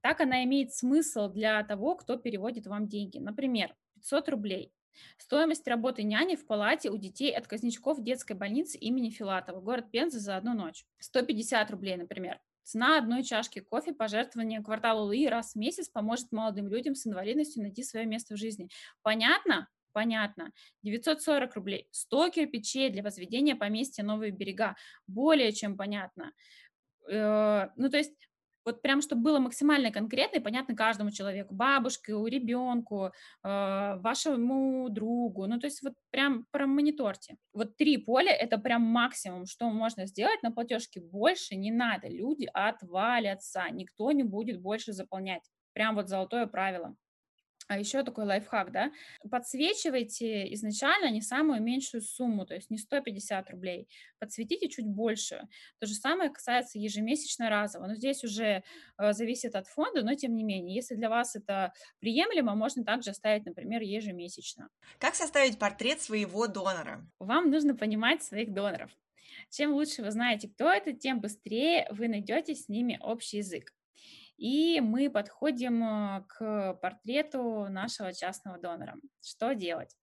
Так 0.00 0.20
она 0.20 0.44
имеет 0.44 0.72
смысл 0.74 1.28
для 1.28 1.62
того, 1.64 1.96
кто 1.96 2.16
переводит 2.16 2.66
вам 2.66 2.88
деньги. 2.88 3.18
Например, 3.18 3.74
500 3.94 4.28
рублей. 4.30 4.72
Стоимость 5.18 5.66
работы 5.68 6.02
няни 6.02 6.36
в 6.36 6.46
палате 6.46 6.90
у 6.90 6.96
детей 6.96 7.32
отказничков 7.32 8.02
детской 8.02 8.34
больницы 8.34 8.78
имени 8.78 9.10
Филатова, 9.10 9.60
город 9.60 9.90
Пенза 9.90 10.18
за 10.18 10.36
одну 10.36 10.54
ночь. 10.54 10.84
150 10.98 11.70
рублей, 11.70 11.96
например. 11.96 12.40
Цена 12.62 12.98
одной 12.98 13.24
чашки 13.24 13.60
кофе, 13.60 13.92
пожертвование 13.92 14.62
кварталу 14.62 15.06
Луи 15.06 15.26
раз 15.26 15.54
в 15.54 15.56
месяц 15.56 15.88
поможет 15.88 16.30
молодым 16.30 16.68
людям 16.68 16.94
с 16.94 17.06
инвалидностью 17.06 17.62
найти 17.62 17.82
свое 17.82 18.06
место 18.06 18.34
в 18.34 18.38
жизни. 18.38 18.68
Понятно? 19.02 19.68
Понятно. 19.92 20.52
940 20.82 21.54
рублей. 21.54 21.88
100 21.90 22.30
кирпичей 22.30 22.90
для 22.90 23.02
возведения 23.02 23.56
поместья 23.56 24.04
Новые 24.04 24.30
берега. 24.30 24.76
Более 25.06 25.52
чем 25.52 25.76
понятно. 25.76 26.32
Э, 27.10 27.68
ну, 27.76 27.90
то 27.90 27.96
есть 27.96 28.29
вот 28.64 28.82
прям, 28.82 29.00
чтобы 29.02 29.22
было 29.22 29.38
максимально 29.38 29.90
конкретно 29.90 30.38
и 30.38 30.42
понятно 30.42 30.74
каждому 30.76 31.10
человеку, 31.10 31.54
бабушке, 31.54 32.14
у 32.14 32.26
ребенку, 32.26 33.06
э, 33.42 33.96
вашему 34.00 34.88
другу, 34.90 35.46
ну, 35.46 35.58
то 35.58 35.66
есть 35.66 35.82
вот 35.82 35.94
прям 36.10 36.46
промониторьте. 36.50 37.36
Вот 37.52 37.76
три 37.76 37.96
поля– 37.98 38.32
это 38.40 38.58
прям 38.58 38.82
максимум, 38.82 39.46
что 39.46 39.70
можно 39.70 40.06
сделать, 40.06 40.42
на 40.42 40.52
платежке 40.52 41.00
больше 41.00 41.56
не 41.56 41.70
надо, 41.70 42.08
люди 42.08 42.48
отвалятся, 42.52 43.64
никто 43.70 44.12
не 44.12 44.22
будет 44.22 44.60
больше 44.60 44.92
заполнять. 44.92 45.42
Прям 45.72 45.94
вот 45.94 46.08
золотое 46.08 46.46
правило. 46.46 46.96
А 47.70 47.78
еще 47.78 48.02
такой 48.02 48.24
лайфхак, 48.24 48.72
да, 48.72 48.90
подсвечивайте 49.30 50.52
изначально 50.54 51.08
не 51.08 51.22
самую 51.22 51.62
меньшую 51.62 52.02
сумму, 52.02 52.44
то 52.44 52.52
есть 52.52 52.68
не 52.68 52.78
150 52.78 53.48
рублей, 53.48 53.88
подсветите 54.18 54.68
чуть 54.68 54.88
больше. 54.88 55.46
То 55.78 55.86
же 55.86 55.94
самое 55.94 56.30
касается 56.30 56.80
ежемесячно 56.80 57.48
разово, 57.48 57.86
но 57.86 57.94
здесь 57.94 58.24
уже 58.24 58.64
э, 58.98 59.12
зависит 59.12 59.54
от 59.54 59.68
фонда, 59.68 60.02
но 60.02 60.16
тем 60.16 60.34
не 60.34 60.42
менее, 60.42 60.74
если 60.74 60.96
для 60.96 61.08
вас 61.08 61.36
это 61.36 61.72
приемлемо, 62.00 62.56
можно 62.56 62.84
также 62.84 63.10
оставить, 63.10 63.46
например, 63.46 63.82
ежемесячно. 63.82 64.68
Как 64.98 65.14
составить 65.14 65.56
портрет 65.56 66.00
своего 66.00 66.48
донора? 66.48 67.08
Вам 67.20 67.52
нужно 67.52 67.76
понимать 67.76 68.24
своих 68.24 68.52
доноров. 68.52 68.90
Чем 69.48 69.74
лучше 69.74 70.02
вы 70.02 70.10
знаете, 70.10 70.48
кто 70.48 70.68
это, 70.68 70.92
тем 70.92 71.20
быстрее 71.20 71.86
вы 71.92 72.08
найдете 72.08 72.56
с 72.56 72.68
ними 72.68 72.98
общий 73.00 73.36
язык. 73.36 73.72
И 74.40 74.80
мы 74.80 75.10
подходим 75.10 75.84
э, 75.84 76.24
к 76.26 76.74
портрету 76.80 77.68
нашего 77.68 78.12
частного 78.12 78.58
донора. 78.58 78.96
Что 79.22 79.54
делать? 79.54 79.96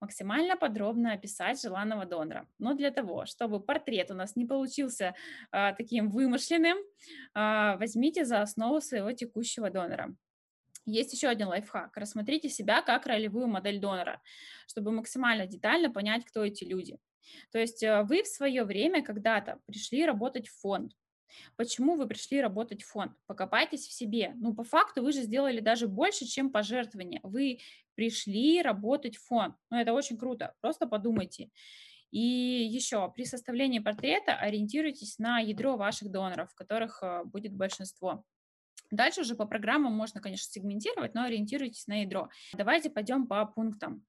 максимально 0.00 0.56
подробно 0.56 1.12
описать 1.12 1.62
желанного 1.62 2.04
донора. 2.06 2.48
Но 2.58 2.74
для 2.74 2.90
того, 2.90 3.24
чтобы 3.24 3.60
портрет 3.60 4.10
у 4.10 4.14
нас 4.14 4.34
не 4.34 4.44
получился 4.44 5.14
а, 5.52 5.72
таким 5.74 6.10
вымышленным, 6.10 6.76
а, 7.34 7.76
возьмите 7.76 8.24
за 8.24 8.42
основу 8.42 8.80
своего 8.80 9.12
текущего 9.12 9.70
донора. 9.70 10.12
Есть 10.86 11.12
еще 11.12 11.28
один 11.28 11.46
лайфхак. 11.46 11.96
Рассмотрите 11.96 12.48
себя 12.48 12.82
как 12.82 13.06
ролевую 13.06 13.46
модель 13.46 13.78
донора, 13.78 14.20
чтобы 14.66 14.90
максимально 14.90 15.46
детально 15.46 15.88
понять, 15.88 16.24
кто 16.24 16.44
эти 16.44 16.64
люди. 16.64 16.98
То 17.52 17.60
есть 17.60 17.84
э, 17.84 18.02
вы 18.02 18.24
в 18.24 18.26
свое 18.26 18.64
время 18.64 19.04
когда-то 19.04 19.60
пришли 19.66 20.04
работать 20.04 20.48
в 20.48 20.60
фонд, 20.60 20.92
Почему 21.56 21.96
вы 21.96 22.06
пришли 22.06 22.40
работать 22.40 22.82
в 22.82 22.88
фонд? 22.88 23.12
Покопайтесь 23.26 23.86
в 23.86 23.92
себе. 23.92 24.32
Ну, 24.36 24.54
по 24.54 24.64
факту 24.64 25.02
вы 25.02 25.12
же 25.12 25.22
сделали 25.22 25.60
даже 25.60 25.88
больше, 25.88 26.24
чем 26.24 26.50
пожертвование. 26.50 27.20
Вы 27.22 27.60
пришли 27.94 28.62
работать 28.62 29.16
в 29.16 29.26
фонд. 29.26 29.56
Ну, 29.70 29.78
это 29.78 29.92
очень 29.92 30.18
круто. 30.18 30.54
Просто 30.60 30.86
подумайте. 30.86 31.50
И 32.10 32.20
еще, 32.20 33.10
при 33.14 33.24
составлении 33.24 33.78
портрета 33.78 34.34
ориентируйтесь 34.34 35.18
на 35.18 35.38
ядро 35.38 35.76
ваших 35.76 36.10
доноров, 36.10 36.54
которых 36.54 37.02
э, 37.02 37.24
будет 37.24 37.54
большинство. 37.54 38.22
Дальше 38.90 39.22
уже 39.22 39.34
по 39.34 39.46
программам 39.46 39.94
можно, 39.94 40.20
конечно, 40.20 40.52
сегментировать, 40.52 41.14
но 41.14 41.22
ориентируйтесь 41.22 41.86
на 41.86 42.02
ядро. 42.02 42.28
Давайте 42.52 42.90
пойдем 42.90 43.26
по 43.26 43.44
пунктам. 43.46 44.04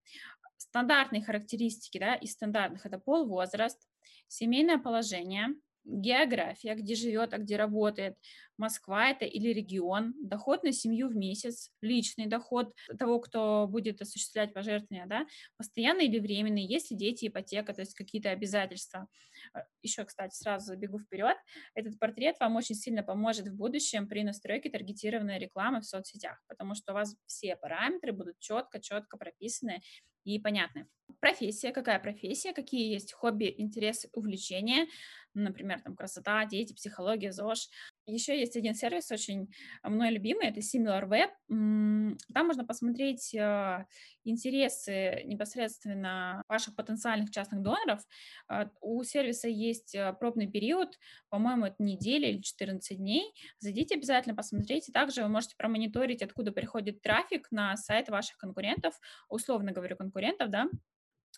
Стандартные 0.57 1.23
характеристики 1.23 1.97
да, 1.97 2.15
из 2.15 2.33
стандартных– 2.33 2.85
это 2.87 2.99
пол, 2.99 3.25
возраст, 3.25 3.79
семейное 4.27 4.77
положение, 4.77 5.55
география, 5.85 6.75
где 6.75 6.95
живет, 6.95 7.33
а 7.33 7.37
где 7.37 7.57
работает, 7.57 8.15
Москва 8.57 9.09
это 9.09 9.25
или 9.25 9.49
регион, 9.49 10.13
доход 10.21 10.63
на 10.63 10.71
семью 10.71 11.09
в 11.09 11.15
месяц, 11.15 11.71
личный 11.81 12.27
доход 12.27 12.73
того, 12.99 13.19
кто 13.19 13.67
будет 13.67 14.01
осуществлять 14.01 14.53
пожертвования, 14.53 15.07
да, 15.07 15.25
постоянный 15.57 16.05
или 16.05 16.19
временный, 16.19 16.63
есть 16.63 16.91
ли 16.91 16.97
дети, 16.97 17.27
ипотека, 17.27 17.73
то 17.73 17.81
есть 17.81 17.95
какие-то 17.95 18.29
обязательства. 18.29 19.07
А, 19.53 19.63
Еще, 19.81 20.05
кстати, 20.05 20.35
сразу 20.35 20.67
забегу 20.67 20.99
вперед, 20.99 21.35
этот 21.73 21.97
портрет 21.99 22.37
вам 22.39 22.55
очень 22.55 22.75
сильно 22.75 23.03
поможет 23.03 23.47
в 23.47 23.55
будущем 23.55 24.07
при 24.07 24.23
настройке 24.23 24.69
таргетированной 24.69 25.39
рекламы 25.39 25.81
в 25.81 25.85
соцсетях, 25.85 26.41
потому 26.47 26.75
что 26.75 26.91
у 26.93 26.95
вас 26.95 27.15
все 27.25 27.55
параметры 27.55 28.11
будут 28.11 28.39
четко-четко 28.39 29.17
прописаны 29.17 29.81
и 30.23 30.39
понятны. 30.39 30.87
Профессия, 31.19 31.71
какая 31.71 31.99
профессия, 31.99 32.53
какие 32.53 32.91
есть 32.91 33.13
хобби, 33.13 33.53
интересы, 33.57 34.09
увлечения, 34.13 34.87
например, 35.33 35.81
там 35.81 35.95
красота, 35.95 36.45
дети, 36.45 36.73
психология, 36.73 37.31
ЗОЖ. 37.31 37.69
Еще 38.05 38.37
есть 38.37 38.57
один 38.57 38.75
сервис 38.75 39.11
очень 39.11 39.49
мной 39.81 40.11
любимый, 40.11 40.47
это 40.47 40.59
SimilarWeb. 40.59 41.29
Там 41.47 42.47
можно 42.47 42.65
посмотреть 42.65 43.33
э, 43.33 43.85
интересы 44.25 45.23
непосредственно 45.25 46.43
ваших 46.49 46.75
потенциальных 46.75 47.31
частных 47.31 47.61
доноров. 47.61 48.01
А, 48.47 48.69
у 48.81 49.03
сервиса 49.03 49.47
есть 49.47 49.95
пробный 50.19 50.47
период, 50.47 50.99
по-моему, 51.29 51.65
это 51.65 51.75
неделя 51.79 52.29
или 52.29 52.41
14 52.41 52.97
дней. 52.97 53.33
Зайдите 53.59 53.95
обязательно, 53.95 54.35
посмотрите. 54.35 54.91
Также 54.91 55.23
вы 55.23 55.29
можете 55.29 55.55
промониторить, 55.57 56.21
откуда 56.21 56.51
приходит 56.51 57.01
трафик 57.01 57.47
на 57.51 57.77
сайт 57.77 58.09
ваших 58.09 58.37
конкурентов, 58.37 58.99
условно 59.29 59.71
говорю, 59.71 59.95
конкурентов, 59.95 60.49
да, 60.49 60.67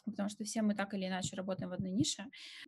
потому 0.06 0.30
что 0.30 0.44
все 0.44 0.62
мы 0.62 0.76
так 0.76 0.94
или 0.94 1.08
иначе 1.08 1.36
работаем 1.36 1.70
в 1.70 1.74
одной 1.74 1.92
нише. 1.92 2.26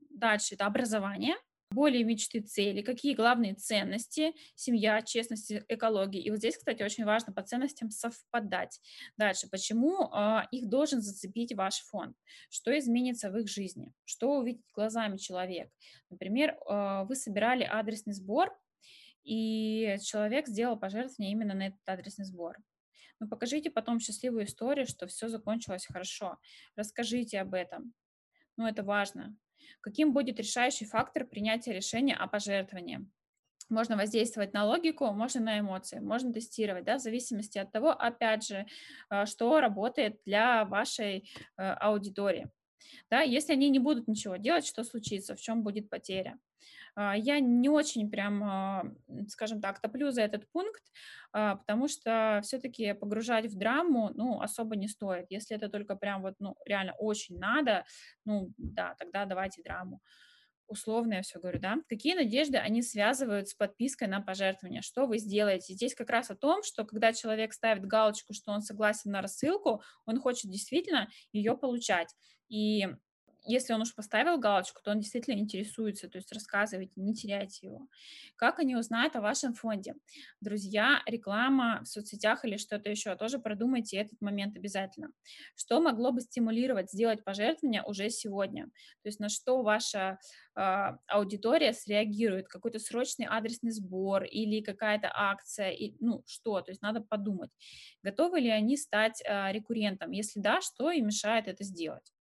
Дальше 0.09 0.55
это 0.55 0.65
образование, 0.65 1.35
более 1.71 2.03
мечты, 2.03 2.41
цели, 2.41 2.81
какие 2.81 3.13
главные 3.13 3.53
ценности, 3.53 4.33
семья, 4.55 5.01
честность, 5.01 5.51
экология. 5.67 6.19
И 6.21 6.29
вот 6.29 6.39
здесь, 6.39 6.57
кстати, 6.57 6.83
очень 6.83 7.05
важно 7.05 7.33
по 7.33 7.43
ценностям 7.43 7.89
совпадать. 7.89 8.79
Дальше, 9.17 9.47
почему 9.49 10.09
э, 10.11 10.41
их 10.51 10.69
должен 10.69 11.01
зацепить 11.01 11.53
ваш 11.53 11.81
фонд? 11.81 12.15
Что 12.49 12.77
изменится 12.77 13.29
в 13.29 13.37
их 13.37 13.49
жизни? 13.49 13.93
Что 14.05 14.37
увидит 14.37 14.65
глазами 14.73 15.17
человек? 15.17 15.69
Например, 16.09 16.51
э, 16.51 17.05
вы 17.07 17.15
собирали 17.15 17.63
адресный 17.63 18.13
сбор, 18.13 18.49
и 19.23 19.97
человек 20.01 20.47
сделал 20.47 20.77
пожертвование 20.77 21.31
именно 21.33 21.53
на 21.53 21.67
этот 21.67 21.81
адресный 21.85 22.25
сбор. 22.25 22.57
Ну, 23.19 23.27
покажите 23.27 23.69
потом 23.69 23.99
счастливую 23.99 24.45
историю, 24.45 24.87
что 24.87 25.07
все 25.07 25.27
закончилось 25.27 25.85
хорошо. 25.85 26.37
Расскажите 26.75 27.39
об 27.41 27.53
этом. 27.53 27.93
Ну, 28.55 28.65
это 28.65 28.83
важно. 28.83 29.35
Каким 29.81 30.13
будет 30.13 30.39
решающий 30.39 30.85
фактор 30.85 31.25
принятия 31.25 31.73
решения 31.73 32.15
о 32.15 32.27
пожертвовании? 32.27 33.07
Можно 33.69 33.97
воздействовать 33.97 34.53
на 34.53 34.65
логику, 34.65 35.05
можно 35.11 35.41
на 35.41 35.59
эмоции, 35.59 35.99
можно 35.99 36.31
тестировать, 36.31 36.85
да, 36.85 36.97
в 36.97 37.01
зависимости 37.01 37.57
от 37.57 37.71
того, 37.71 37.91
опять 37.91 38.45
же, 38.45 38.65
э, 39.09 39.25
что 39.25 39.59
работает 39.59 40.21
для 40.25 40.63
вашей 40.65 41.29
э, 41.57 41.63
аудитории. 41.63 42.49
Да, 43.09 43.21
если 43.21 43.53
они 43.53 43.69
не 43.69 43.79
будут 43.79 44.07
ничего 44.07 44.37
делать, 44.37 44.65
что 44.65 44.83
случится, 44.83 45.35
в 45.35 45.41
чем 45.41 45.63
будет 45.63 45.89
потеря. 45.89 46.37
А, 46.97 47.15
я 47.15 47.39
не 47.39 47.69
очень 47.69 48.09
прям, 48.09 48.43
а, 48.43 48.83
скажем 49.29 49.61
так, 49.61 49.79
топлю 49.79 50.09
за 50.09 50.23
этот 50.23 50.49
пункт, 50.51 50.81
а, 51.31 51.55
потому 51.57 51.87
что 51.87 52.41
все-таки 52.43 52.93
погружать 52.93 53.45
в 53.45 53.55
драму, 53.55 54.11
ну, 54.15 54.41
особо 54.41 54.75
не 54.75 54.87
стоит. 54.87 55.27
Если 55.29 55.55
это 55.55 55.69
только 55.69 55.95
прям 55.95 56.23
вот, 56.23 56.33
ну, 56.39 56.55
реально 56.65 56.93
очень 56.97 57.37
надо, 57.37 57.85
ну, 58.25 58.51
да, 58.57 58.95
тогда 58.97 59.25
давайте 59.25 59.61
драму 59.61 60.01
условно 60.67 61.13
я 61.13 61.21
все 61.21 61.39
говорю, 61.39 61.59
да, 61.61 61.77
какие 61.87 62.13
надежды 62.13 62.57
они 62.57 62.81
связывают 62.81 63.47
с 63.47 63.53
подпиской 63.53 64.09
на 64.09 64.19
пожертвование, 64.19 64.81
что 64.81 65.05
вы 65.07 65.17
сделаете. 65.17 65.73
Здесь 65.73 65.95
как 65.95 66.09
раз 66.09 66.29
о 66.29 66.35
том, 66.35 66.61
что 66.61 66.83
когда 66.83 67.13
человек 67.13 67.53
ставит 67.53 67.85
галочку, 67.85 68.33
что 68.33 68.51
он 68.51 68.61
согласен 68.61 69.11
на 69.11 69.21
рассылку, 69.21 69.81
он 70.05 70.19
хочет 70.19 70.51
действительно 70.51 71.07
ее 71.31 71.55
получать. 71.57 72.13
И 72.49 72.85
если 73.47 73.73
он 73.73 73.81
уж 73.81 73.95
поставил 73.95 74.37
галочку, 74.37 74.81
то 74.83 74.91
он 74.91 74.99
действительно 74.99 75.39
интересуется, 75.39 76.09
то 76.09 76.17
есть 76.17 76.31
рассказывайте, 76.31 76.93
не 76.97 77.13
теряйте 77.13 77.67
его. 77.67 77.87
Как 78.35 78.59
они 78.59 78.75
узнают 78.75 79.15
о 79.15 79.21
вашем 79.21 79.53
фонде? 79.53 79.95
Друзья, 80.41 81.01
реклама 81.05 81.81
в 81.83 81.87
соцсетях 81.87 82.43
или 82.45 82.57
что-то 82.57 82.89
еще, 82.89 83.15
тоже 83.15 83.39
продумайте 83.39 83.97
этот 83.97 84.19
момент 84.21 84.57
обязательно. 84.57 85.09
Что 85.55 85.79
могло 85.79 86.11
бы 86.11 86.21
стимулировать 86.21 86.91
сделать 86.91 87.23
пожертвование 87.23 87.83
уже 87.83 88.09
сегодня? 88.09 88.65
То 89.01 89.09
есть 89.09 89.19
на 89.19 89.29
что 89.29 89.63
ваша 89.63 90.19
э, 90.55 90.61
аудитория 91.07 91.73
среагирует? 91.73 92.47
Какой-то 92.47 92.79
срочный 92.79 93.25
адресный 93.25 93.71
сбор 93.71 94.23
или 94.23 94.61
какая-то 94.61 95.09
акция, 95.13 95.71
и, 95.71 95.95
ну 95.99 96.23
что? 96.25 96.61
То 96.61 96.71
есть 96.71 96.81
надо 96.81 97.01
подумать, 97.01 97.51
готовы 98.03 98.41
ли 98.41 98.49
они 98.49 98.75
стать 98.77 99.21
э, 99.25 99.51
рекуррентом? 99.53 100.11
Если 100.11 100.39
да, 100.41 100.59
что 100.61 100.91
им 100.91 101.07
мешает 101.07 101.47
это 101.47 101.63
сделать? 101.63 102.11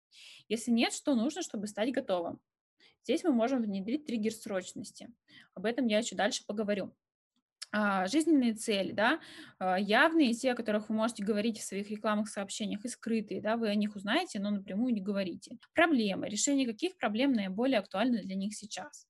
Если 0.48 0.70
нет, 0.70 0.92
что 0.92 1.14
нужно, 1.14 1.42
чтобы 1.42 1.66
стать 1.66 1.92
готовым? 1.92 2.40
Здесь 3.04 3.24
мы 3.24 3.32
можем 3.32 3.62
внедрить 3.62 4.06
триггер 4.06 4.32
срочности. 4.32 5.08
Об 5.54 5.64
этом 5.64 5.86
я 5.86 5.98
еще 5.98 6.16
дальше 6.16 6.44
поговорю. 6.46 6.94
А, 7.72 8.06
жизненные 8.06 8.54
цели, 8.54 8.92
да, 8.92 9.20
а, 9.58 9.78
явные, 9.78 10.32
те, 10.32 10.52
о 10.52 10.54
которых 10.54 10.88
вы 10.88 10.94
можете 10.94 11.24
говорить 11.24 11.58
в 11.58 11.64
своих 11.64 11.90
рекламных 11.90 12.28
сообщениях, 12.28 12.84
и 12.84 12.88
скрытые, 12.88 13.40
да, 13.42 13.56
вы 13.56 13.68
о 13.68 13.74
них 13.74 13.96
узнаете, 13.96 14.38
но 14.38 14.50
напрямую 14.50 14.94
не 14.94 15.00
говорите. 15.00 15.58
Проблемы, 15.74 16.28
решение 16.28 16.66
каких 16.66 16.96
проблем 16.96 17.32
наиболее 17.32 17.78
актуальны 17.78 18.22
для 18.22 18.34
них 18.34 18.54
сейчас. 18.56 19.06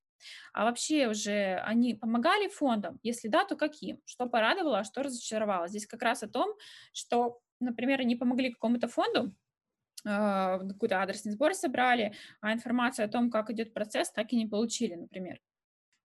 А 0.52 0.64
вообще 0.64 1.08
уже 1.08 1.56
они 1.64 1.94
помогали 1.94 2.48
фондам? 2.48 2.98
Если 3.02 3.28
да, 3.28 3.44
то 3.44 3.56
каким? 3.56 4.00
Что 4.04 4.26
порадовало, 4.26 4.80
а 4.80 4.84
что 4.84 5.02
разочаровало? 5.02 5.68
Здесь 5.68 5.86
как 5.86 6.02
раз 6.02 6.22
о 6.22 6.28
том, 6.28 6.54
что, 6.92 7.40
например, 7.60 8.00
они 8.00 8.16
помогли 8.16 8.52
какому-то 8.52 8.88
фонду, 8.88 9.34
какой-то 10.06 11.02
адресный 11.02 11.32
сбор 11.32 11.54
собрали, 11.54 12.14
а 12.40 12.52
информацию 12.52 13.06
о 13.06 13.08
том, 13.08 13.30
как 13.30 13.50
идет 13.50 13.74
процесс, 13.74 14.10
так 14.12 14.32
и 14.32 14.36
не 14.36 14.46
получили, 14.46 14.94
например. 14.94 15.40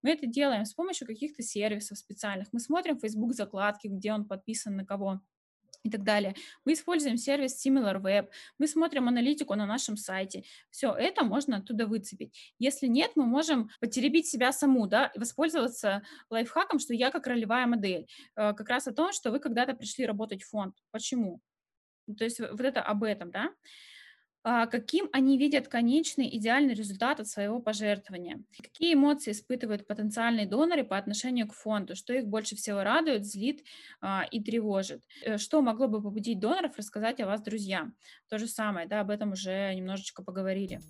Мы 0.01 0.11
это 0.11 0.25
делаем 0.25 0.65
с 0.65 0.73
помощью 0.73 1.05
каких-то 1.05 1.43
сервисов 1.43 1.97
специальных. 1.97 2.47
Мы 2.51 2.59
смотрим 2.59 2.99
Facebook 2.99 3.33
закладки, 3.33 3.87
где 3.87 4.11
он 4.11 4.25
подписан 4.25 4.75
на 4.75 4.85
кого 4.85 5.21
и 5.83 5.89
так 5.89 6.03
далее. 6.03 6.35
Мы 6.65 6.73
используем 6.73 7.17
сервис 7.17 7.65
SimilarWeb, 7.65 8.29
мы 8.57 8.67
смотрим 8.67 9.07
аналитику 9.07 9.55
на 9.55 9.65
нашем 9.65 9.97
сайте. 9.97 10.43
Все 10.69 10.93
это 10.93 11.23
можно 11.23 11.57
оттуда 11.57 11.87
выцепить. 11.87 12.53
Если 12.59 12.87
нет, 12.87 13.11
мы 13.15 13.25
можем 13.25 13.69
потеребить 13.79 14.27
себя 14.27 14.51
саму, 14.51 14.87
да, 14.87 15.07
и 15.15 15.19
воспользоваться 15.19 16.03
лайфхаком, 16.29 16.79
что 16.79 16.93
я 16.93 17.11
как 17.11 17.27
ролевая 17.27 17.65
модель. 17.65 18.07
Э, 18.35 18.53
как 18.53 18.69
раз 18.69 18.87
о 18.87 18.93
том, 18.93 19.11
что 19.11 19.31
вы 19.31 19.39
когда-то 19.39 19.73
пришли 19.73 20.05
работать 20.05 20.43
в 20.43 20.49
фонд. 20.49 20.75
Почему? 20.91 21.41
То 22.17 22.23
есть 22.23 22.39
вот 22.39 22.61
это 22.61 22.81
об 22.81 23.03
этом, 23.03 23.31
да. 23.31 23.49
А, 24.43 24.65
каким 24.65 25.07
они 25.13 25.37
видят 25.37 25.67
конечный 25.67 26.27
идеальный 26.35 26.73
результат 26.73 27.19
от 27.19 27.27
своего 27.27 27.59
пожертвования, 27.59 28.41
какие 28.57 28.95
эмоции 28.95 29.31
испытывают 29.31 29.85
потенциальные 29.85 30.47
доноры 30.47 30.83
по 30.83 30.97
отношению 30.97 31.47
к 31.47 31.53
фонду, 31.53 31.95
что 31.95 32.13
их 32.13 32.25
больше 32.25 32.55
всего 32.55 32.81
радует, 32.81 33.25
злит 33.25 33.63
а, 34.01 34.25
и 34.31 34.41
тревожит, 34.41 35.03
э, 35.21 35.37
что 35.37 35.61
могло 35.61 35.87
бы 35.87 36.01
побудить 36.01 36.39
доноров 36.39 36.75
рассказать 36.75 37.19
о 37.19 37.27
вас 37.27 37.41
друзьям. 37.41 37.93
То 38.29 38.39
же 38.39 38.47
самое, 38.47 38.87
да, 38.87 39.01
об 39.01 39.11
этом 39.11 39.33
уже 39.33 39.75
немножечко 39.75 40.23
поговорили. 40.23 40.81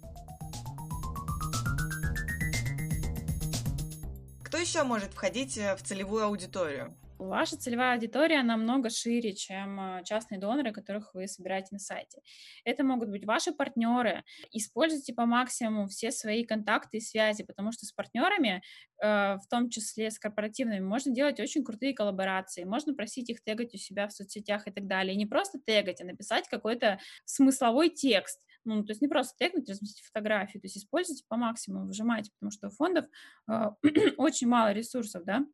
Кто 4.45 4.57
еще 4.57 4.83
может 4.83 5.13
входить 5.13 5.57
э, 5.57 5.75
в 5.75 5.83
целевую 5.83 6.23
аудиторию? 6.23 6.95
Ваша 7.27 7.57
целевая 7.57 7.93
аудитория 7.93 8.43
намного 8.43 8.89
шире, 8.89 9.33
чем 9.33 9.79
э, 9.79 10.03
частные 10.03 10.39
доноры, 10.39 10.71
которых 10.71 11.13
вы 11.13 11.27
собираете 11.27 11.69
на 11.71 11.79
сайте. 11.79 12.21
Это 12.63 12.83
могут 12.83 13.09
быть 13.09 13.25
ваши 13.25 13.51
партнеры. 13.51 14.23
Используйте 14.51 15.13
по 15.13 15.25
максимуму 15.25 15.87
все 15.87 16.11
свои 16.11 16.43
контакты 16.43 16.97
и 16.97 17.01
связи, 17.01 17.43
потому 17.43 17.71
что 17.71 17.85
с 17.85 17.91
партнерами, 17.91 18.61
э, 19.01 19.35
в 19.35 19.47
том 19.49 19.69
числе 19.69 20.11
с 20.11 20.19
корпоративными, 20.19 20.79
можно 20.79 21.13
делать 21.13 21.39
очень 21.39 21.63
крутые 21.63 21.93
коллаборации. 21.93 22.63
Можно 22.63 22.93
просить 22.93 23.29
их 23.29 23.43
тегать 23.43 23.73
у 23.73 23.77
себя 23.77 24.07
в 24.07 24.13
соцсетях 24.13 24.67
и 24.67 24.71
так 24.71 24.87
далее. 24.87 25.13
И 25.13 25.17
не 25.17 25.25
просто 25.25 25.59
тегать, 25.59 26.01
а 26.01 26.05
написать 26.05 26.47
какой-то 26.49 26.99
смысловой 27.25 27.89
текст. 27.89 28.41
Ну, 28.63 28.83
то 28.83 28.91
есть 28.91 29.01
не 29.01 29.07
просто 29.07 29.35
тегнуть, 29.37 29.67
разместить 29.67 30.05
фотографию, 30.05 30.61
то 30.61 30.67
есть 30.67 30.77
используйте 30.77 31.23
по 31.27 31.35
максимуму, 31.35 31.87
выжимайте, 31.87 32.31
потому 32.39 32.51
что 32.51 32.67
у 32.67 32.69
фондов 32.69 33.05
э, 33.49 33.69
очень 34.17 34.47
мало 34.47 34.71
ресурсов, 34.71 35.23
да, 35.25 35.45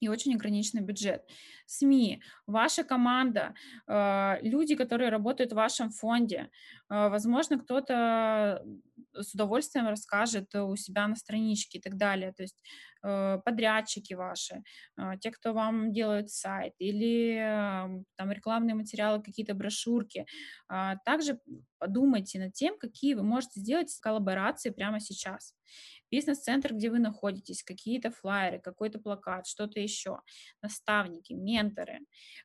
и 0.00 0.08
очень 0.08 0.34
ограниченный 0.34 0.82
бюджет. 0.82 1.22
СМИ, 1.66 2.22
ваша 2.46 2.84
команда, 2.84 3.54
э, 3.88 4.38
люди, 4.42 4.74
которые 4.74 5.10
работают 5.10 5.52
в 5.52 5.56
вашем 5.56 5.90
фонде. 5.90 6.50
Э, 6.90 7.08
возможно, 7.08 7.58
кто-то 7.58 8.62
с 9.14 9.34
удовольствием 9.34 9.88
расскажет 9.88 10.54
у 10.54 10.76
себя 10.76 11.08
на 11.08 11.16
страничке 11.16 11.78
и 11.78 11.80
так 11.80 11.96
далее. 11.96 12.32
То 12.32 12.42
есть 12.42 12.62
э, 12.62 12.95
подрядчики 13.44 14.14
ваши, 14.14 14.62
те, 15.20 15.30
кто 15.30 15.52
вам 15.52 15.92
делают 15.92 16.30
сайт 16.30 16.72
или 16.78 17.36
там 18.16 18.32
рекламные 18.32 18.74
материалы, 18.74 19.22
какие-то 19.22 19.54
брошюрки. 19.54 20.26
А 20.68 20.96
также 21.04 21.38
подумайте 21.78 22.38
над 22.38 22.52
тем, 22.52 22.78
какие 22.78 23.14
вы 23.14 23.22
можете 23.22 23.60
сделать 23.60 23.96
коллаборации 24.00 24.70
прямо 24.70 25.00
сейчас 25.00 25.54
бизнес-центр, 26.10 26.74
где 26.74 26.90
вы 26.90 26.98
находитесь, 26.98 27.62
какие-то 27.62 28.10
флайеры, 28.10 28.60
какой-то 28.60 28.98
плакат, 28.98 29.46
что-то 29.46 29.80
еще, 29.80 30.20
наставники, 30.62 31.32
менторы, 31.32 32.00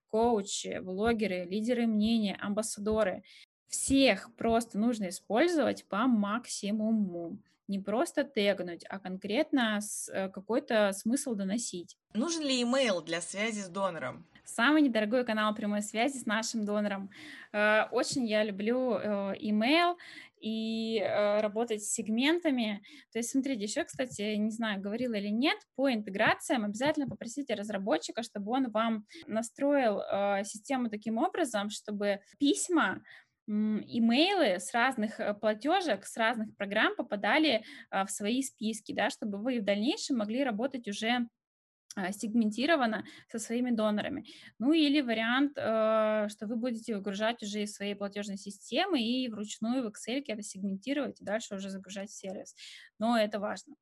коучи, 0.07 0.79
блогеры, 0.79 1.45
лидеры 1.45 1.87
мнения, 1.87 2.37
амбассадоры. 2.41 3.23
Всех 3.67 4.35
просто 4.35 4.77
нужно 4.77 5.09
использовать 5.09 5.87
по 5.87 6.07
максимуму. 6.07 7.37
Не 7.71 7.79
просто 7.79 8.25
тегнуть, 8.25 8.83
а 8.89 8.99
конкретно 8.99 9.79
э, 10.11 10.27
какой-то 10.27 10.91
смысл 10.91 11.35
доносить. 11.35 11.95
Нужен 12.13 12.43
ли 12.43 12.61
имейл 12.61 13.01
для 13.01 13.21
связи 13.21 13.61
с 13.61 13.69
донором? 13.69 14.27
Самый 14.43 14.81
недорогой 14.81 15.23
канал 15.23 15.55
прямой 15.55 15.81
связи 15.81 16.17
с 16.17 16.25
нашим 16.25 16.65
донором. 16.65 17.09
Э, 17.53 17.83
очень 17.91 18.27
я 18.27 18.43
люблю 18.43 18.95
э, 18.95 19.35
имейл 19.39 19.97
и 20.41 20.99
работать 20.99 21.83
с 21.83 21.93
сегментами. 21.93 22.81
То 23.13 23.19
есть, 23.19 23.29
смотрите, 23.29 23.63
еще, 23.63 23.85
кстати, 23.85 24.35
не 24.35 24.49
знаю, 24.49 24.81
говорила 24.81 25.13
или 25.13 25.29
нет, 25.29 25.57
по 25.75 25.93
интеграциям 25.93 26.65
обязательно 26.65 27.07
попросите 27.07 27.53
разработчика, 27.53 28.23
чтобы 28.23 28.51
он 28.51 28.71
вам 28.71 29.05
настроил 29.27 30.01
систему 30.43 30.89
таким 30.89 31.19
образом, 31.19 31.69
чтобы 31.69 32.21
письма 32.39 33.03
имейлы 33.51 34.59
с 34.59 34.73
разных 34.73 35.19
э, 35.19 35.33
платежек, 35.33 36.05
с 36.05 36.17
разных 36.17 36.55
программ 36.55 36.95
попадали 36.95 37.63
в 37.91 38.07
свои 38.07 38.41
списки, 38.41 38.93
да, 38.93 39.09
чтобы 39.09 39.37
вы 39.37 39.59
в 39.59 39.63
дальнейшем 39.63 40.17
могли 40.17 40.43
работать 40.43 40.87
уже 40.87 41.27
а, 41.93 42.13
сегментировано 42.13 43.03
со 43.29 43.37
своими 43.37 43.69
донорами. 43.71 44.25
Ну 44.59 44.71
или 44.71 45.01
вариант, 45.01 45.57
э, 45.57 46.27
что 46.29 46.47
вы 46.47 46.55
будете 46.55 46.95
выгружать 46.95 47.43
уже 47.43 47.63
из 47.63 47.73
своей 47.73 47.95
платежной 47.95 48.37
системы 48.37 49.01
и 49.01 49.27
вручную 49.27 49.83
в 49.83 49.87
Excel 49.87 50.23
это 50.25 50.41
сегментировать 50.41 51.19
и 51.19 51.25
дальше 51.25 51.55
уже 51.55 51.69
загружать 51.69 52.09
в 52.09 52.17
сервис. 52.17 52.55
Но 52.97 53.17
это 53.17 53.41
важно. 53.41 53.75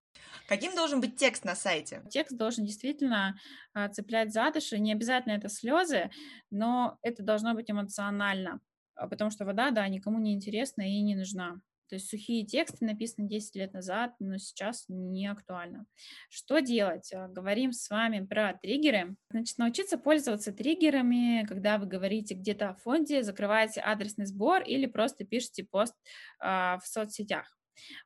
Каким 0.47 0.73
должен 0.75 1.01
быть 1.01 1.17
текст 1.17 1.45
на 1.45 1.53
сайте? 1.53 2.01
Текст 2.09 2.35
должен 2.35 2.65
действительно 2.65 3.39
а, 3.73 3.89
цеплять 3.89 4.33
за 4.33 4.51
души. 4.51 4.79
Не 4.79 4.93
обязательно 4.93 5.33
это 5.33 5.47
слезы, 5.47 6.09
но 6.49 6.97
это 7.03 7.21
должно 7.21 7.53
быть 7.53 7.69
эмоционально, 7.69 8.53
а, 8.53 8.68
потому 9.07 9.31
что 9.31 9.45
вода, 9.45 9.71
да, 9.71 9.87
никому 9.87 10.19
не 10.19 10.33
интересна 10.33 10.81
и 10.81 11.01
не 11.01 11.15
нужна. 11.15 11.61
То 11.89 11.95
есть 11.95 12.07
сухие 12.07 12.45
тексты 12.45 12.85
написаны 12.85 13.27
10 13.27 13.55
лет 13.55 13.73
назад, 13.73 14.13
но 14.19 14.37
сейчас 14.37 14.85
не 14.87 15.25
актуально. 15.25 15.87
Что 16.29 16.59
делать? 16.59 17.11
А, 17.11 17.27
говорим 17.27 17.71
с 17.71 17.89
вами 17.89 18.23
про 18.23 18.53
триггеры. 18.53 19.15
Значит, 19.31 19.57
научиться 19.57 19.97
пользоваться 19.97 20.51
триггерами, 20.51 21.45
когда 21.47 21.79
вы 21.79 21.87
говорите 21.87 22.35
где-то 22.35 22.69
о 22.69 22.75
фонде, 22.75 23.23
закрываете 23.23 23.81
адресный 23.81 24.27
сбор 24.27 24.61
или 24.61 24.85
просто 24.85 25.25
пишете 25.25 25.63
пост 25.63 25.95
а, 26.39 26.77
в 26.77 26.85
соцсетях. 26.85 27.57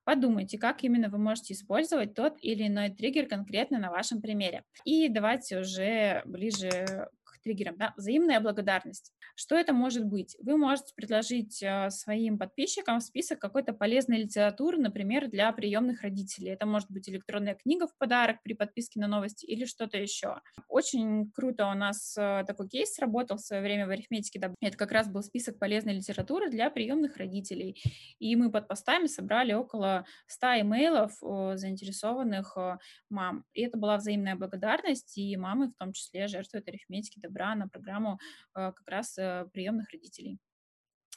Подумайте, 0.05 0.57
как 0.57 0.83
именно 0.83 1.09
вы 1.09 1.17
можете 1.17 1.53
использовать 1.53 2.13
тот 2.13 2.37
или 2.41 2.67
иной 2.67 2.89
триггер 2.89 3.27
конкретно 3.27 3.79
на 3.79 3.91
вашем 3.91 4.21
примере. 4.21 4.63
И 4.85 5.09
давайте 5.09 5.59
уже 5.59 6.21
ближе 6.25 7.09
триггером, 7.43 7.77
да, 7.77 7.93
взаимная 7.97 8.39
благодарность. 8.39 9.11
Что 9.35 9.55
это 9.55 9.73
может 9.73 10.05
быть? 10.05 10.35
Вы 10.39 10.57
можете 10.57 10.93
предложить 10.95 11.61
э, 11.61 11.89
своим 11.89 12.37
подписчикам 12.37 12.99
список 12.99 13.39
какой-то 13.39 13.73
полезной 13.73 14.19
литературы, 14.19 14.77
например, 14.77 15.29
для 15.29 15.51
приемных 15.51 16.01
родителей. 16.01 16.51
Это 16.51 16.65
может 16.65 16.89
быть 16.89 17.09
электронная 17.09 17.55
книга 17.55 17.87
в 17.87 17.97
подарок 17.97 18.37
при 18.43 18.53
подписке 18.53 18.99
на 18.99 19.07
новости 19.07 19.45
или 19.45 19.65
что-то 19.65 19.97
еще. 19.97 20.39
Очень 20.67 21.31
круто 21.31 21.67
у 21.67 21.73
нас 21.73 22.15
э, 22.17 22.43
такой 22.47 22.69
кейс 22.69 22.93
сработал 22.93 23.37
в 23.37 23.41
свое 23.41 23.61
время 23.61 23.87
в 23.87 23.89
арифметике. 23.89 24.39
Да. 24.39 24.53
Это 24.61 24.77
как 24.77 24.91
раз 24.91 25.09
был 25.09 25.23
список 25.23 25.59
полезной 25.59 25.93
литературы 25.93 26.49
для 26.49 26.69
приемных 26.69 27.17
родителей. 27.17 27.81
И 28.19 28.35
мы 28.35 28.51
под 28.51 28.67
постами 28.67 29.07
собрали 29.07 29.53
около 29.53 30.05
100 30.27 30.61
имейлов 30.61 31.11
заинтересованных 31.57 32.57
э, 32.57 32.77
мам. 33.09 33.45
И 33.53 33.61
это 33.61 33.77
была 33.77 33.97
взаимная 33.97 34.35
благодарность, 34.35 35.17
и 35.17 35.35
мамы 35.37 35.69
в 35.69 35.75
том 35.75 35.93
числе 35.93 36.27
жертвуют 36.27 36.67
арифметики 36.67 37.19
добра 37.33 37.55
на 37.55 37.67
программу 37.67 38.19
э, 38.55 38.71
как 38.71 38.87
раз 38.87 39.17
э, 39.17 39.47
приемных 39.53 39.89
родителей. 39.91 40.39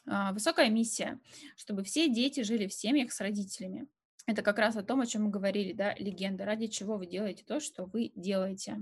А, 0.08 0.32
высокая 0.32 0.70
миссия, 0.70 1.18
чтобы 1.56 1.82
все 1.82 2.08
дети 2.08 2.42
жили 2.42 2.66
в 2.66 2.72
семьях 2.72 3.12
с 3.12 3.20
родителями. 3.20 3.86
Это 4.26 4.42
как 4.42 4.58
раз 4.58 4.76
о 4.76 4.82
том, 4.82 5.00
о 5.00 5.06
чем 5.06 5.24
мы 5.24 5.30
говорили, 5.30 5.72
да, 5.72 5.94
легенда, 5.94 6.44
ради 6.44 6.68
чего 6.68 6.96
вы 6.96 7.06
делаете 7.06 7.44
то, 7.44 7.60
что 7.60 7.84
вы 7.84 8.12
делаете. 8.16 8.78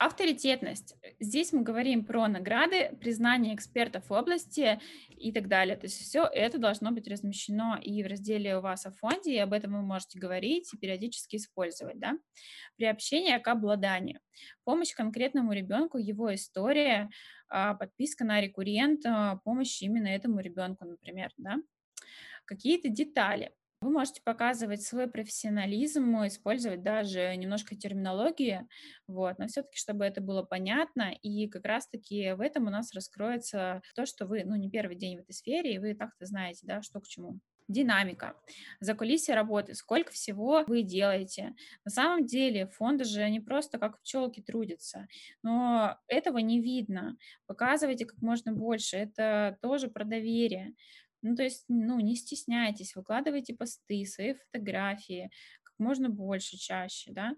Авторитетность. 0.00 0.96
Здесь 1.20 1.52
мы 1.52 1.60
говорим 1.60 2.06
про 2.06 2.26
награды, 2.26 2.96
признание 3.02 3.54
экспертов 3.54 4.08
в 4.08 4.12
области 4.12 4.80
и 5.10 5.30
так 5.30 5.46
далее. 5.46 5.76
То 5.76 5.88
есть 5.88 6.00
все 6.00 6.24
это 6.24 6.56
должно 6.56 6.90
быть 6.90 7.06
размещено 7.06 7.78
и 7.78 8.02
в 8.02 8.06
разделе 8.06 8.56
у 8.56 8.62
вас 8.62 8.86
о 8.86 8.92
фонде, 8.92 9.34
и 9.34 9.38
об 9.38 9.52
этом 9.52 9.72
вы 9.74 9.82
можете 9.82 10.18
говорить 10.18 10.72
и 10.72 10.78
периодически 10.78 11.36
использовать. 11.36 11.98
Да? 11.98 12.14
Приобщение 12.78 13.38
к 13.40 13.48
обладанию. 13.48 14.20
Помощь 14.64 14.94
конкретному 14.94 15.52
ребенку, 15.52 15.98
его 15.98 16.34
история, 16.34 17.10
а, 17.50 17.74
подписка 17.74 18.24
на 18.24 18.40
рекуррент, 18.40 19.04
а, 19.04 19.36
помощь 19.44 19.82
именно 19.82 20.08
этому 20.08 20.40
ребенку, 20.40 20.86
например. 20.86 21.30
Да? 21.36 21.58
Какие-то 22.46 22.88
детали. 22.88 23.52
Вы 23.82 23.90
можете 23.92 24.20
показывать 24.22 24.82
свой 24.82 25.06
профессионализм, 25.08 26.14
использовать 26.26 26.82
даже 26.82 27.34
немножко 27.36 27.74
терминологии, 27.74 28.68
вот, 29.06 29.38
но 29.38 29.46
все-таки, 29.46 29.78
чтобы 29.78 30.04
это 30.04 30.20
было 30.20 30.42
понятно, 30.42 31.12
и 31.22 31.48
как 31.48 31.64
раз-таки 31.64 32.32
в 32.32 32.42
этом 32.42 32.66
у 32.66 32.70
нас 32.70 32.92
раскроется 32.92 33.80
то, 33.94 34.04
что 34.04 34.26
вы, 34.26 34.44
ну, 34.44 34.54
не 34.56 34.68
первый 34.70 34.96
день 34.96 35.16
в 35.16 35.20
этой 35.22 35.32
сфере, 35.32 35.74
и 35.74 35.78
вы 35.78 35.94
так-то 35.94 36.26
знаете, 36.26 36.60
да, 36.66 36.82
что 36.82 37.00
к 37.00 37.06
чему 37.08 37.38
динамика, 37.68 38.34
за 38.80 38.94
кулисье 38.94 39.34
работы, 39.34 39.74
сколько 39.74 40.10
всего 40.10 40.64
вы 40.66 40.82
делаете. 40.82 41.54
На 41.84 41.90
самом 41.92 42.26
деле 42.26 42.66
фонды 42.66 43.04
же 43.04 43.30
не 43.30 43.38
просто 43.40 43.78
как 43.78 44.00
пчелки 44.00 44.42
трудятся, 44.42 45.06
но 45.42 45.96
этого 46.08 46.38
не 46.38 46.60
видно. 46.60 47.16
Показывайте 47.46 48.06
как 48.06 48.20
можно 48.20 48.52
больше, 48.52 48.96
это 48.96 49.56
тоже 49.62 49.88
про 49.88 50.04
доверие. 50.04 50.74
Ну, 51.22 51.36
то 51.36 51.42
есть, 51.42 51.64
ну, 51.68 52.00
не 52.00 52.16
стесняйтесь, 52.16 52.94
выкладывайте 52.96 53.54
посты, 53.54 54.04
свои 54.06 54.34
фотографии 54.34 55.30
как 55.62 55.74
можно 55.78 56.08
больше, 56.08 56.56
чаще, 56.56 57.12
да, 57.12 57.34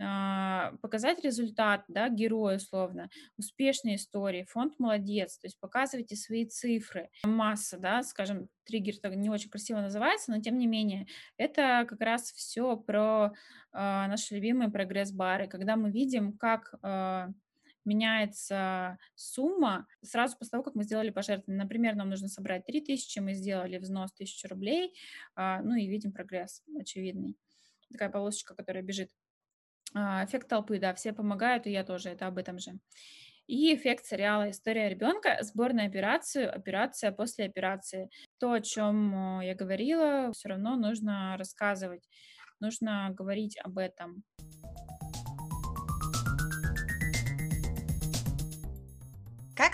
а, 0.00 0.72
показать 0.82 1.22
результат, 1.24 1.84
да, 1.88 2.08
героя 2.08 2.56
условно, 2.56 3.08
успешные 3.36 3.96
истории, 3.96 4.46
фонд 4.50 4.74
молодец, 4.78 5.38
то 5.38 5.46
есть 5.46 5.60
показывайте 5.60 6.16
свои 6.16 6.44
цифры, 6.44 7.10
масса, 7.24 7.78
да, 7.78 8.02
скажем, 8.02 8.48
триггер 8.64 8.96
так 9.00 9.14
не 9.14 9.30
очень 9.30 9.50
красиво 9.50 9.80
называется, 9.80 10.32
но 10.32 10.40
тем 10.40 10.58
не 10.58 10.66
менее, 10.66 11.06
это 11.36 11.86
как 11.88 12.00
раз 12.00 12.32
все 12.32 12.76
про 12.76 13.32
а, 13.72 14.08
наши 14.08 14.34
любимые 14.34 14.70
прогресс-бары, 14.70 15.46
когда 15.46 15.76
мы 15.76 15.90
видим, 15.90 16.36
как 16.36 16.74
а, 16.82 17.28
меняется 17.84 18.98
сумма 19.14 19.86
сразу 20.02 20.36
после 20.38 20.50
того, 20.50 20.62
как 20.62 20.74
мы 20.74 20.84
сделали 20.84 21.10
пожертвование. 21.10 21.62
Например, 21.62 21.94
нам 21.94 22.10
нужно 22.10 22.28
собрать 22.28 22.64
3000, 22.66 23.18
мы 23.20 23.34
сделали 23.34 23.78
взнос 23.78 24.12
1000 24.12 24.48
рублей, 24.48 24.94
а, 25.34 25.62
ну 25.62 25.74
и 25.76 25.86
видим 25.86 26.12
прогресс 26.12 26.62
очевидный. 26.78 27.36
Такая 27.90 28.10
полосочка, 28.10 28.54
которая 28.54 28.82
бежит. 28.82 29.10
А, 29.94 30.24
эффект 30.24 30.48
толпы, 30.48 30.78
да, 30.78 30.94
все 30.94 31.12
помогают, 31.12 31.66
и 31.66 31.70
я 31.70 31.84
тоже, 31.84 32.10
это 32.10 32.26
об 32.26 32.38
этом 32.38 32.58
же. 32.58 32.72
И 33.48 33.74
эффект 33.74 34.06
сериала 34.06 34.50
«История 34.50 34.88
ребенка», 34.88 35.38
сбор 35.42 35.72
на 35.72 35.84
операцию, 35.84 36.54
операция 36.54 37.10
после 37.12 37.44
операции. 37.44 38.08
То, 38.38 38.52
о 38.52 38.60
чем 38.60 39.40
я 39.40 39.54
говорила, 39.54 40.30
все 40.32 40.50
равно 40.50 40.76
нужно 40.76 41.36
рассказывать, 41.36 42.08
нужно 42.60 43.10
говорить 43.10 43.58
об 43.58 43.78
этом. 43.78 44.22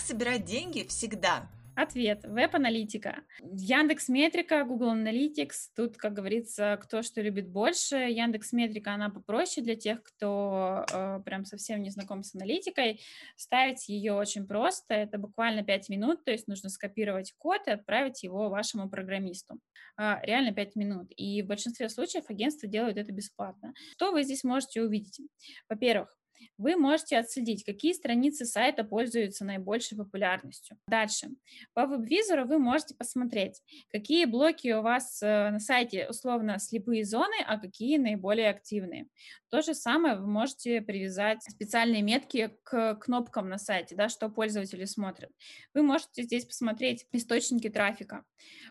Собирать 0.08 0.46
деньги 0.46 0.86
всегда? 0.88 1.50
Ответ. 1.76 2.24
Веб-аналитика. 2.24 3.22
Яндекс 3.40 4.08
Метрика, 4.08 4.64
Google 4.64 4.96
Analytics. 4.96 5.68
Тут, 5.76 5.98
как 5.98 6.14
говорится, 6.14 6.76
кто 6.82 7.02
что 7.02 7.20
любит 7.20 7.48
больше. 7.48 7.96
Яндекс 7.96 8.52
Метрика, 8.52 8.94
она 8.94 9.10
попроще 9.10 9.62
для 9.62 9.76
тех, 9.76 10.02
кто 10.02 10.84
э, 10.90 11.20
прям 11.24 11.44
совсем 11.44 11.82
не 11.82 11.90
знаком 11.90 12.24
с 12.24 12.34
аналитикой. 12.34 13.00
Ставить 13.36 13.88
ее 13.88 14.14
очень 14.14 14.48
просто. 14.48 14.94
Это 14.94 15.18
буквально 15.18 15.62
5 15.62 15.88
минут, 15.90 16.24
то 16.24 16.32
есть 16.32 16.48
нужно 16.48 16.68
скопировать 16.68 17.34
код 17.38 17.60
и 17.66 17.70
отправить 17.70 18.24
его 18.24 18.48
вашему 18.48 18.88
программисту. 18.88 19.60
Э, 20.00 20.16
реально 20.22 20.52
5 20.52 20.74
минут. 20.74 21.12
И 21.16 21.42
в 21.42 21.46
большинстве 21.46 21.90
случаев 21.90 22.24
агентства 22.28 22.66
делают 22.66 22.96
это 22.96 23.12
бесплатно. 23.12 23.72
Что 23.92 24.10
вы 24.10 24.24
здесь 24.24 24.42
можете 24.42 24.82
увидеть? 24.82 25.20
Во-первых, 25.68 26.18
вы 26.56 26.76
можете 26.76 27.18
отследить, 27.18 27.64
какие 27.64 27.92
страницы 27.92 28.44
сайта 28.44 28.84
пользуются 28.84 29.44
наибольшей 29.44 29.96
популярностью. 29.96 30.76
Дальше. 30.88 31.28
По 31.74 31.86
веб-визору 31.86 32.46
вы 32.46 32.58
можете 32.58 32.94
посмотреть, 32.94 33.62
какие 33.90 34.24
блоки 34.24 34.72
у 34.72 34.82
вас 34.82 35.22
э, 35.22 35.50
на 35.50 35.60
сайте 35.60 36.08
условно 36.08 36.58
слепые 36.58 37.04
зоны, 37.04 37.36
а 37.46 37.58
какие 37.58 37.96
наиболее 37.98 38.50
активные. 38.50 39.08
То 39.50 39.62
же 39.62 39.74
самое 39.74 40.16
вы 40.16 40.26
можете 40.26 40.82
привязать 40.82 41.42
специальные 41.42 42.02
метки 42.02 42.54
к 42.64 42.96
кнопкам 42.96 43.48
на 43.48 43.58
сайте, 43.58 43.96
да, 43.96 44.08
что 44.08 44.28
пользователи 44.28 44.84
смотрят. 44.84 45.30
Вы 45.74 45.82
можете 45.82 46.22
здесь 46.22 46.44
посмотреть 46.44 47.06
источники 47.12 47.68
трафика. 47.68 48.24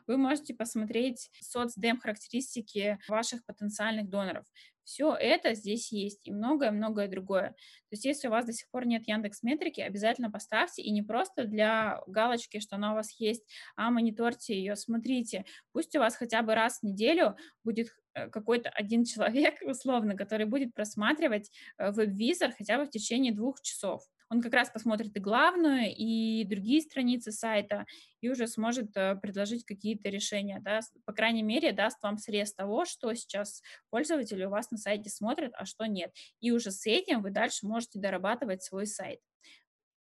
Вы 0.05 0.17
можете 0.17 0.53
посмотреть 0.53 1.29
соцдем-характеристики 1.41 2.99
ваших 3.07 3.45
потенциальных 3.45 4.09
доноров. 4.09 4.45
Все 4.87 5.13
это 5.13 5.53
здесь 5.53 5.91
есть 5.91 6.25
и 6.25 6.31
многое-многое 6.31 7.09
другое. 7.09 7.49
То 7.49 7.91
есть 7.91 8.05
если 8.05 8.29
у 8.29 8.31
вас 8.31 8.45
до 8.45 8.53
сих 8.53 8.69
пор 8.69 8.87
нет 8.87 9.05
Яндекс 9.05 9.43
Метрики, 9.43 9.81
обязательно 9.81 10.31
поставьте 10.31 10.81
и 10.81 10.91
не 10.91 11.01
просто 11.01 11.43
для 11.43 12.01
галочки, 12.07 12.61
что 12.61 12.77
она 12.77 12.93
у 12.93 12.95
вас 12.95 13.11
есть, 13.19 13.43
а 13.75 13.91
мониторьте 13.91 14.55
ее, 14.55 14.77
смотрите. 14.77 15.43
Пусть 15.73 15.93
у 15.97 15.99
вас 15.99 16.15
хотя 16.15 16.41
бы 16.41 16.55
раз 16.55 16.79
в 16.79 16.83
неделю 16.83 17.35
будет 17.65 17.89
э, 18.13 18.29
какой-то 18.29 18.69
один 18.69 19.03
человек, 19.03 19.55
условно, 19.61 20.15
который 20.15 20.45
будет 20.45 20.73
просматривать 20.73 21.51
э, 21.77 21.91
веб-визор 21.91 22.53
хотя 22.57 22.77
бы 22.77 22.85
в 22.85 22.89
течение 22.89 23.33
двух 23.33 23.61
часов 23.61 24.07
он 24.29 24.41
как 24.41 24.53
раз 24.53 24.69
посмотрит 24.69 25.15
и 25.15 25.19
главную, 25.19 25.93
и 25.95 26.43
другие 26.43 26.81
страницы 26.81 27.31
сайта, 27.31 27.85
и 28.21 28.29
уже 28.29 28.47
сможет 28.47 28.95
э, 28.95 29.15
предложить 29.15 29.65
какие-то 29.65 30.09
решения, 30.09 30.59
да, 30.61 30.81
по 31.05 31.13
крайней 31.13 31.43
мере, 31.43 31.71
даст 31.71 32.01
вам 32.03 32.17
срез 32.17 32.53
того, 32.53 32.85
что 32.85 33.13
сейчас 33.13 33.61
пользователи 33.89 34.43
у 34.43 34.49
вас 34.49 34.69
на 34.71 34.77
сайте 34.77 35.09
смотрят, 35.09 35.51
а 35.55 35.65
что 35.65 35.85
нет. 35.85 36.11
И 36.39 36.51
уже 36.51 36.71
с 36.71 36.85
этим 36.85 37.21
вы 37.21 37.31
дальше 37.31 37.65
можете 37.65 37.99
дорабатывать 37.99 38.63
свой 38.63 38.85
сайт. 38.85 39.19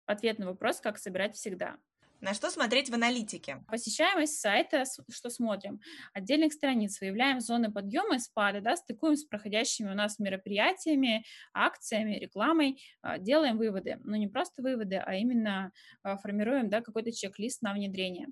Ответ 0.06 0.38
на 0.38 0.48
вопрос, 0.48 0.80
как 0.80 0.98
собирать 0.98 1.36
всегда. 1.36 1.78
На 2.24 2.34
что 2.34 2.50
смотреть 2.50 2.90
в 2.90 2.94
аналитике? 2.94 3.66
Посещаемость 3.68 4.40
сайта, 4.40 4.86
что 5.12 5.30
смотрим? 5.30 5.82
Отдельных 6.14 6.54
страниц 6.54 7.02
выявляем 7.02 7.42
зоны 7.42 7.70
подъема 7.70 8.16
и 8.16 8.20
спада, 8.20 8.62
да, 8.62 8.78
стыкуем 8.78 9.18
с 9.18 9.26
проходящими 9.26 9.92
у 9.92 9.94
нас 9.94 10.20
мероприятиями, 10.20 11.26
акциями, 11.54 12.14
рекламой, 12.14 12.82
а, 13.02 13.18
делаем 13.18 13.58
выводы. 13.58 14.00
Но 14.06 14.16
не 14.16 14.30
просто 14.30 14.62
выводы, 14.62 15.04
а 15.06 15.16
именно 15.16 15.74
а, 16.02 16.16
формируем 16.16 16.70
да, 16.70 16.80
какой-то 16.80 17.12
чек-лист 17.12 17.62
на 17.62 17.74
внедрение. 17.74 18.28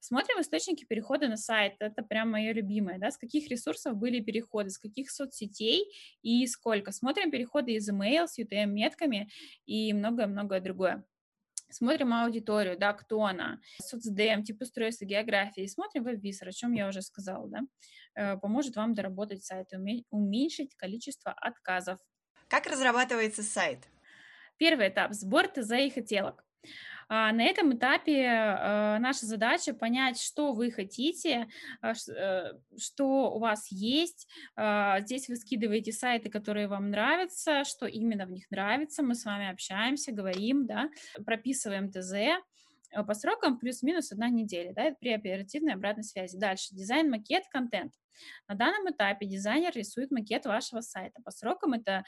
Смотрим 0.00 0.38
источники 0.42 0.84
перехода 0.84 1.26
на 1.28 1.38
сайт. 1.38 1.76
Это 1.78 2.02
прям 2.02 2.30
мое 2.30 2.52
любимое. 2.52 2.98
Да, 2.98 3.10
с 3.10 3.16
каких 3.16 3.48
ресурсов 3.48 3.96
были 3.96 4.20
переходы, 4.20 4.68
с 4.68 4.76
каких 4.76 5.10
соцсетей 5.10 5.86
и 6.20 6.46
сколько. 6.46 6.92
Смотрим 6.92 7.30
переходы 7.30 7.72
из 7.72 7.88
email 7.88 8.26
с 8.26 8.38
UTM-метками 8.38 9.30
и 9.64 9.94
многое-многое 9.94 10.60
другое. 10.60 11.06
Смотрим 11.70 12.12
аудиторию, 12.12 12.76
да, 12.78 12.92
кто 12.92 13.24
она, 13.24 13.60
соцдем, 13.80 14.42
тип 14.42 14.60
устройства, 14.60 15.04
географии, 15.04 15.66
смотрим 15.66 16.04
веб-визор, 16.04 16.48
о 16.48 16.52
чем 16.52 16.72
я 16.72 16.88
уже 16.88 17.00
сказала, 17.00 17.48
да, 17.48 17.60
э, 18.16 18.36
поможет 18.38 18.76
вам 18.76 18.94
доработать 18.94 19.44
сайт, 19.44 19.68
уменьшить 20.10 20.74
количество 20.76 21.32
отказов. 21.32 21.98
Как 22.48 22.66
разрабатывается 22.66 23.42
сайт? 23.42 23.88
Первый 24.56 24.88
этап– 24.88 25.12
сбор 25.14 25.46
ТЗ 25.46 25.70
и 25.72 25.90
хотелок. 25.90 26.44
А, 27.12 27.32
на 27.32 27.42
этом 27.42 27.74
этапе 27.74 28.24
а, 28.28 28.98
наша 29.00 29.26
задача 29.26 29.74
понять, 29.74 30.20
что 30.20 30.52
вы 30.52 30.70
хотите, 30.70 31.48
а, 31.82 31.92
э, 31.92 32.52
что 32.78 33.32
у 33.32 33.40
вас 33.40 33.66
есть. 33.72 34.28
Здесь 35.00 35.28
вы 35.28 35.36
скидываете 35.36 35.92
сайты, 35.92 36.30
которые 36.30 36.68
вам 36.68 36.90
нравятся, 36.90 37.64
что 37.64 37.86
именно 37.86 38.26
в 38.26 38.30
них 38.30 38.48
нравится. 38.50 39.02
Мы 39.02 39.16
с 39.16 39.24
вами 39.24 39.50
общаемся, 39.50 40.12
говорим, 40.12 40.66
да, 40.66 40.88
прописываем 41.24 41.90
ТЗ 41.90 42.40
по 43.06 43.14
срокам 43.14 43.58
плюс-минус 43.58 44.12
одна 44.12 44.28
неделя, 44.28 44.72
да, 44.74 44.94
при 45.00 45.12
оперативной 45.12 45.74
обратной 45.74 46.04
связи. 46.04 46.36
Дальше 46.38 46.74
дизайн, 46.74 47.10
макет, 47.10 47.44
контент. 47.50 47.92
На 48.48 48.54
данном 48.54 48.90
этапе 48.90 49.26
дизайнер 49.26 49.72
рисует 49.74 50.10
макет 50.10 50.44
вашего 50.44 50.80
сайта. 50.80 51.22
По 51.22 51.30
срокам 51.30 51.72
это 51.72 52.04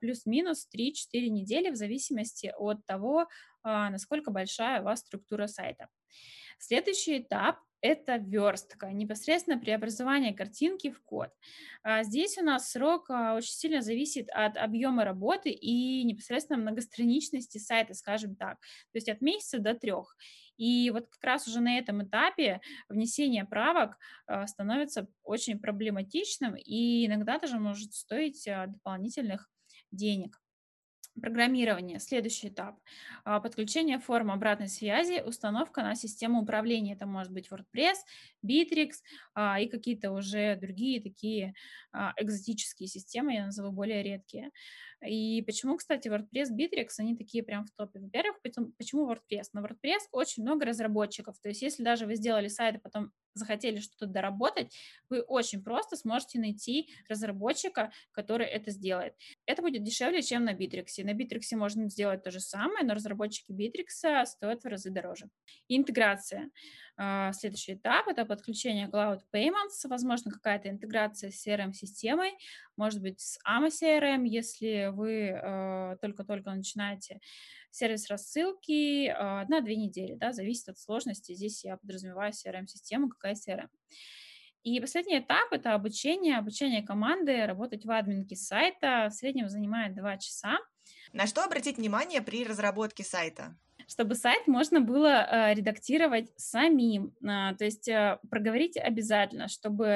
плюс-минус 0.00 0.68
3-4 0.74 1.28
недели 1.28 1.70
в 1.70 1.76
зависимости 1.76 2.52
от 2.56 2.84
того, 2.86 3.28
а, 3.62 3.90
насколько 3.90 4.30
большая 4.30 4.80
у 4.80 4.84
вас 4.84 5.00
структура 5.00 5.46
сайта. 5.46 5.88
Следующий 6.58 7.18
этап 7.18 7.58
это 7.82 8.16
верстка, 8.16 8.92
непосредственно 8.92 9.58
преобразование 9.58 10.32
картинки 10.32 10.90
в 10.90 11.02
код. 11.02 11.30
А, 11.82 12.04
здесь 12.04 12.38
у 12.38 12.44
нас 12.44 12.70
срок 12.70 13.10
а, 13.10 13.34
очень 13.34 13.52
сильно 13.52 13.82
зависит 13.82 14.28
от 14.30 14.56
объема 14.56 15.04
работы 15.04 15.50
и 15.50 16.04
непосредственно 16.04 16.58
многостраничности 16.60 17.58
сайта, 17.58 17.94
скажем 17.94 18.36
так, 18.36 18.60
то 18.60 18.96
есть 18.96 19.08
от 19.08 19.20
месяца 19.20 19.58
до 19.58 19.74
трех. 19.74 20.16
И 20.56 20.90
вот 20.90 21.08
как 21.08 21.24
раз 21.24 21.48
уже 21.48 21.60
на 21.60 21.76
этом 21.76 22.04
этапе 22.04 22.60
внесение 22.88 23.44
правок 23.44 23.98
э, 24.28 24.46
становится 24.46 25.08
очень 25.24 25.58
проблематичным 25.58 26.54
и 26.54 27.06
иногда 27.06 27.38
даже 27.38 27.58
может 27.58 27.94
стоить 27.94 28.44
дополнительных 28.44 29.50
денег. 29.90 30.41
Программирование. 31.20 32.00
Следующий 32.00 32.48
этап. 32.48 32.78
А, 33.24 33.38
подключение 33.38 33.98
форм 33.98 34.30
обратной 34.30 34.68
связи, 34.68 35.20
установка 35.20 35.82
на 35.82 35.94
систему 35.94 36.40
управления. 36.40 36.94
Это 36.94 37.04
может 37.04 37.32
быть 37.32 37.48
WordPress, 37.50 37.96
Bittrex 38.42 38.92
а, 39.34 39.60
и 39.60 39.68
какие-то 39.68 40.10
уже 40.12 40.56
другие 40.56 41.02
такие 41.02 41.52
а, 41.92 42.14
экзотические 42.16 42.88
системы, 42.88 43.34
я 43.34 43.44
назову 43.44 43.72
более 43.72 44.02
редкие. 44.02 44.52
И 45.06 45.42
почему, 45.42 45.76
кстати, 45.76 46.08
WordPress, 46.08 46.50
Bittrex, 46.56 46.88
они 46.98 47.16
такие 47.16 47.42
прям 47.42 47.64
в 47.64 47.70
топе? 47.72 47.98
Во-первых, 47.98 48.40
почему 48.78 49.10
WordPress? 49.10 49.48
На 49.52 49.60
WordPress 49.60 50.08
очень 50.12 50.42
много 50.42 50.64
разработчиков. 50.64 51.38
То 51.40 51.48
есть 51.48 51.62
если 51.62 51.82
даже 51.82 52.06
вы 52.06 52.14
сделали 52.14 52.48
сайт, 52.48 52.76
и 52.76 52.78
потом 52.78 53.12
захотели 53.34 53.78
что-то 53.78 54.06
доработать, 54.06 54.74
вы 55.08 55.22
очень 55.22 55.62
просто 55.64 55.96
сможете 55.96 56.38
найти 56.38 56.90
разработчика, 57.08 57.90
который 58.12 58.46
это 58.46 58.70
сделает. 58.70 59.14
Это 59.46 59.62
будет 59.62 59.82
дешевле, 59.82 60.22
чем 60.22 60.44
на 60.44 60.54
Bittrex. 60.54 60.86
На 61.02 61.14
Bittrex 61.14 61.56
можно 61.56 61.88
сделать 61.88 62.22
то 62.22 62.30
же 62.30 62.40
самое, 62.40 62.84
но 62.84 62.94
разработчики 62.94 63.52
Bittrex 63.52 64.26
стоят 64.26 64.62
в 64.62 64.66
разы 64.66 64.90
дороже. 64.90 65.30
Интеграция. 65.68 66.50
А, 66.96 67.32
следующий 67.32 67.74
этап– 67.74 68.06
это 68.08 68.24
подключение 68.24 68.88
Cloud 68.88 69.20
Payments, 69.34 69.86
возможно, 69.88 70.30
какая-то 70.30 70.68
интеграция 70.68 71.30
с 71.30 71.46
CRM-системой, 71.46 72.32
может 72.76 73.00
быть, 73.00 73.20
с 73.20 73.38
AMA 73.48 73.68
CRM, 73.68 74.26
если 74.26 74.90
вы 74.92 75.28
э, 75.28 75.96
только-только 76.00 76.50
начинаете 76.50 77.20
сервис 77.70 78.10
рассылки, 78.10 79.08
а, 79.08 79.40
одна-две 79.40 79.76
недели, 79.76 80.14
да, 80.14 80.32
зависит 80.32 80.68
от 80.68 80.78
сложности. 80.78 81.34
Здесь 81.34 81.64
я 81.64 81.76
подразумеваю 81.78 82.32
CRM-систему, 82.32 83.08
какая 83.08 83.34
CRM. 83.34 83.68
И 84.62 84.78
последний 84.78 85.18
этап– 85.18 85.48
это 85.52 85.74
обучение, 85.74 86.38
обучение 86.38 86.82
команды 86.82 87.46
работать 87.46 87.84
в 87.84 87.90
админке 87.90 88.36
сайта. 88.36 89.08
В 89.10 89.14
среднем 89.14 89.48
занимает 89.48 89.94
два 89.94 90.16
часа. 90.18 90.58
На 91.12 91.26
что 91.26 91.42
обратить 91.42 91.78
внимание 91.78 92.22
при 92.22 92.44
разработке 92.44 93.02
сайта? 93.02 93.56
Чтобы 93.86 94.14
сайт 94.14 94.46
можно 94.46 94.80
было 94.80 95.08
э, 95.08 95.54
редактировать 95.54 96.30
самим. 96.36 97.14
Э, 97.22 97.54
то 97.56 97.64
есть 97.64 97.88
э, 97.88 98.18
проговорить 98.30 98.76
обязательно, 98.76 99.48
чтобы 99.48 99.86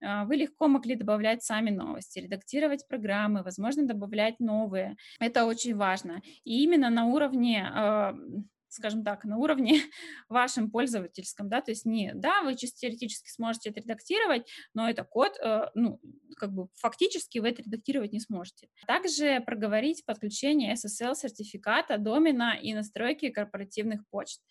э, 0.00 0.24
вы 0.24 0.36
легко 0.36 0.68
могли 0.68 0.94
добавлять 0.94 1.42
сами 1.42 1.70
новости, 1.70 2.18
редактировать 2.18 2.86
программы, 2.88 3.42
возможно, 3.42 3.86
добавлять 3.86 4.40
новые. 4.40 4.96
Это 5.20 5.46
очень 5.46 5.76
важно. 5.76 6.22
И 6.44 6.62
именно 6.62 6.90
на 6.90 7.06
уровне 7.06 7.70
скажем 8.68 9.04
так, 9.04 9.24
на 9.24 9.36
уровне 9.36 9.80
вашем 10.28 10.70
пользовательском, 10.70 11.48
да, 11.48 11.60
то 11.60 11.70
есть 11.70 11.84
не, 11.84 12.12
да, 12.14 12.42
вы 12.42 12.54
чисто 12.56 12.80
теоретически 12.80 13.30
сможете 13.30 13.70
это 13.70 13.80
редактировать, 13.80 14.48
но 14.74 14.88
это 14.88 15.04
код, 15.04 15.38
э, 15.42 15.70
ну, 15.74 16.00
как 16.36 16.52
бы 16.52 16.68
фактически 16.74 17.38
вы 17.38 17.48
это 17.48 17.62
редактировать 17.62 18.12
не 18.12 18.20
сможете. 18.20 18.68
Также 18.86 19.40
проговорить 19.40 20.04
подключение 20.04 20.74
SSL-сертификата, 20.74 21.98
домена 21.98 22.58
и 22.60 22.74
настройки 22.74 23.30
корпоративных 23.30 24.06
почт. 24.10 24.42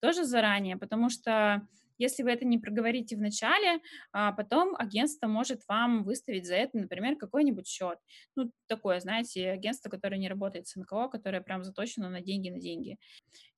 Тоже 0.00 0.24
заранее, 0.24 0.76
потому 0.76 1.10
что 1.10 1.66
если 2.00 2.22
вы 2.22 2.32
это 2.32 2.44
не 2.44 2.58
проговорите 2.58 3.14
в 3.14 3.20
начале, 3.20 3.80
а 4.12 4.32
потом 4.32 4.74
агентство 4.76 5.26
может 5.28 5.60
вам 5.68 6.02
выставить 6.02 6.46
за 6.46 6.54
это, 6.54 6.78
например, 6.78 7.16
какой-нибудь 7.16 7.68
счет. 7.68 7.98
Ну, 8.34 8.50
такое, 8.66 9.00
знаете, 9.00 9.50
агентство, 9.50 9.90
которое 9.90 10.16
не 10.16 10.28
работает 10.28 10.66
с 10.66 10.76
НКО, 10.76 11.08
которое 11.08 11.42
прям 11.42 11.62
заточено 11.62 12.08
на 12.08 12.20
деньги 12.20 12.48
на 12.48 12.58
деньги. 12.58 12.96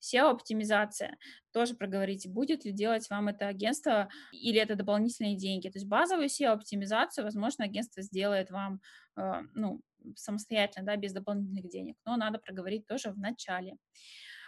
SEO-оптимизация. 0.00 1.16
Тоже 1.52 1.74
проговорите, 1.74 2.28
будет 2.28 2.64
ли 2.64 2.72
делать 2.72 3.08
вам 3.08 3.28
это 3.28 3.46
агентство 3.46 4.08
или 4.32 4.58
это 4.60 4.74
дополнительные 4.74 5.36
деньги. 5.36 5.68
То 5.68 5.78
есть 5.78 5.86
базовую 5.86 6.26
SEO-оптимизацию, 6.26 7.24
возможно, 7.24 7.64
агентство 7.64 8.02
сделает 8.02 8.50
вам 8.50 8.80
э, 9.16 9.42
ну, 9.54 9.80
самостоятельно, 10.16 10.86
да, 10.86 10.96
без 10.96 11.12
дополнительных 11.12 11.68
денег, 11.68 11.96
но 12.04 12.16
надо 12.16 12.38
проговорить 12.38 12.86
тоже 12.86 13.10
в 13.10 13.18
начале. 13.18 13.76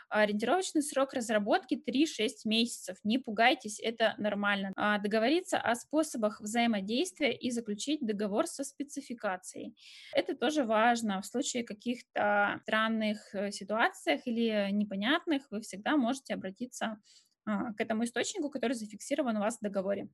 Ориентировочный 0.08 0.82
срок 0.82 1.12
разработки 1.12 1.74
3-6 1.74 2.28
месяцев. 2.44 2.98
Не 3.04 3.18
пугайтесь, 3.18 3.80
это 3.80 4.14
нормально. 4.18 4.72
А, 4.76 4.98
договориться 4.98 5.58
о 5.58 5.74
способах 5.74 6.40
взаимодействия 6.40 7.36
и 7.36 7.50
заключить 7.50 8.04
договор 8.04 8.46
со 8.46 8.64
спецификацией. 8.64 9.76
Это 10.14 10.36
тоже 10.36 10.64
важно. 10.64 11.20
В 11.20 11.26
случае 11.26 11.64
каких-то 11.64 12.60
странных 12.62 13.34
э, 13.34 13.50
ситуациях 13.50 14.22
или 14.26 14.68
непонятных 14.70 15.50
вы 15.50 15.60
всегда 15.60 15.96
можете 15.96 16.34
обратиться 16.34 16.98
а, 17.46 17.72
к 17.74 17.80
этому 17.80 18.04
источнику, 18.04 18.50
который 18.50 18.72
зафиксирован 18.72 19.36
у 19.36 19.40
вас 19.40 19.58
в 19.58 19.62
договоре. 19.62 20.08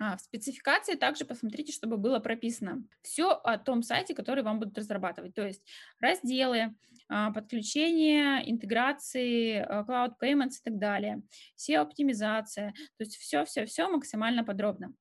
А, 0.00 0.16
в 0.16 0.20
спецификации 0.20 0.94
также 0.94 1.24
посмотрите, 1.24 1.72
чтобы 1.72 1.96
было 1.96 2.18
прописано 2.18 2.84
все 3.02 3.30
о 3.30 3.58
том 3.58 3.82
сайте, 3.82 4.14
который 4.14 4.42
вам 4.42 4.58
будут 4.58 4.76
разрабатывать. 4.76 5.34
То 5.34 5.46
есть 5.46 5.64
разделы, 6.00 6.74
а, 7.08 7.32
подключение, 7.32 8.50
интеграции, 8.50 9.58
а, 9.58 9.84
Cloud 9.84 10.14
Payments 10.20 10.60
и 10.60 10.64
так 10.64 10.78
далее, 10.78 11.22
SEO-оптимизация. 11.56 12.72
То 12.72 13.04
есть 13.04 13.16
все-все-все 13.16 13.88
максимально 13.88 14.44
подробно. 14.44 14.94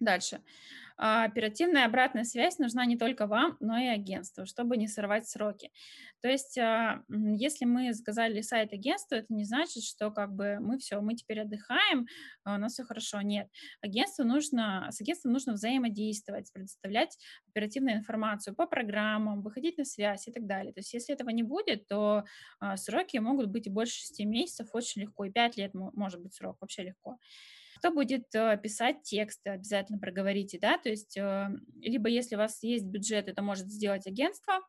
Дальше. 0.00 0.40
А, 1.02 1.24
оперативная 1.24 1.86
обратная 1.86 2.24
связь 2.24 2.58
нужна 2.58 2.84
не 2.84 2.98
только 2.98 3.26
вам, 3.26 3.56
но 3.58 3.78
и 3.78 3.86
агентству, 3.86 4.44
чтобы 4.44 4.76
не 4.76 4.86
сорвать 4.86 5.26
сроки. 5.26 5.70
То 6.20 6.28
есть, 6.28 6.58
а, 6.58 7.02
если 7.08 7.64
мы 7.64 7.94
заказали 7.94 8.42
сайт 8.42 8.74
агентства, 8.74 9.14
это 9.14 9.32
не 9.32 9.44
значит, 9.44 9.82
что 9.82 10.10
как 10.10 10.34
бы 10.34 10.58
мы 10.60 10.76
все, 10.76 11.00
мы 11.00 11.14
теперь 11.14 11.40
отдыхаем, 11.40 12.06
а 12.44 12.56
у 12.56 12.58
нас 12.58 12.74
все 12.74 12.84
хорошо. 12.84 13.22
Нет, 13.22 13.48
агентству 13.80 14.24
нужно, 14.24 14.88
с 14.90 15.00
агентством 15.00 15.32
нужно 15.32 15.54
взаимодействовать, 15.54 16.52
предоставлять 16.52 17.16
оперативную 17.48 17.96
информацию 17.96 18.54
по 18.54 18.66
программам, 18.66 19.40
выходить 19.40 19.78
на 19.78 19.86
связь 19.86 20.28
и 20.28 20.32
так 20.32 20.46
далее. 20.46 20.74
То 20.74 20.80
есть, 20.80 20.92
если 20.92 21.14
этого 21.14 21.30
не 21.30 21.42
будет, 21.42 21.86
то 21.86 22.24
сроки 22.76 23.16
могут 23.16 23.46
быть 23.46 23.66
и 23.66 23.70
больше 23.70 23.94
6 24.00 24.20
месяцев 24.26 24.68
очень 24.74 25.00
легко, 25.00 25.24
и 25.24 25.30
5 25.30 25.56
лет 25.56 25.70
может 25.72 26.20
быть 26.20 26.34
срок 26.34 26.58
вообще 26.60 26.82
легко. 26.82 27.16
Кто 27.80 27.90
будет 27.90 28.26
э, 28.34 28.58
писать 28.62 29.02
тексты, 29.04 29.48
обязательно 29.48 29.98
проговорите, 29.98 30.58
да, 30.60 30.76
то 30.76 30.90
есть 30.90 31.16
э, 31.16 31.48
либо 31.80 32.10
если 32.10 32.34
у 32.34 32.38
вас 32.38 32.62
есть 32.62 32.84
бюджет, 32.84 33.26
это 33.26 33.40
может 33.40 33.68
сделать 33.68 34.06
агентство, 34.06 34.60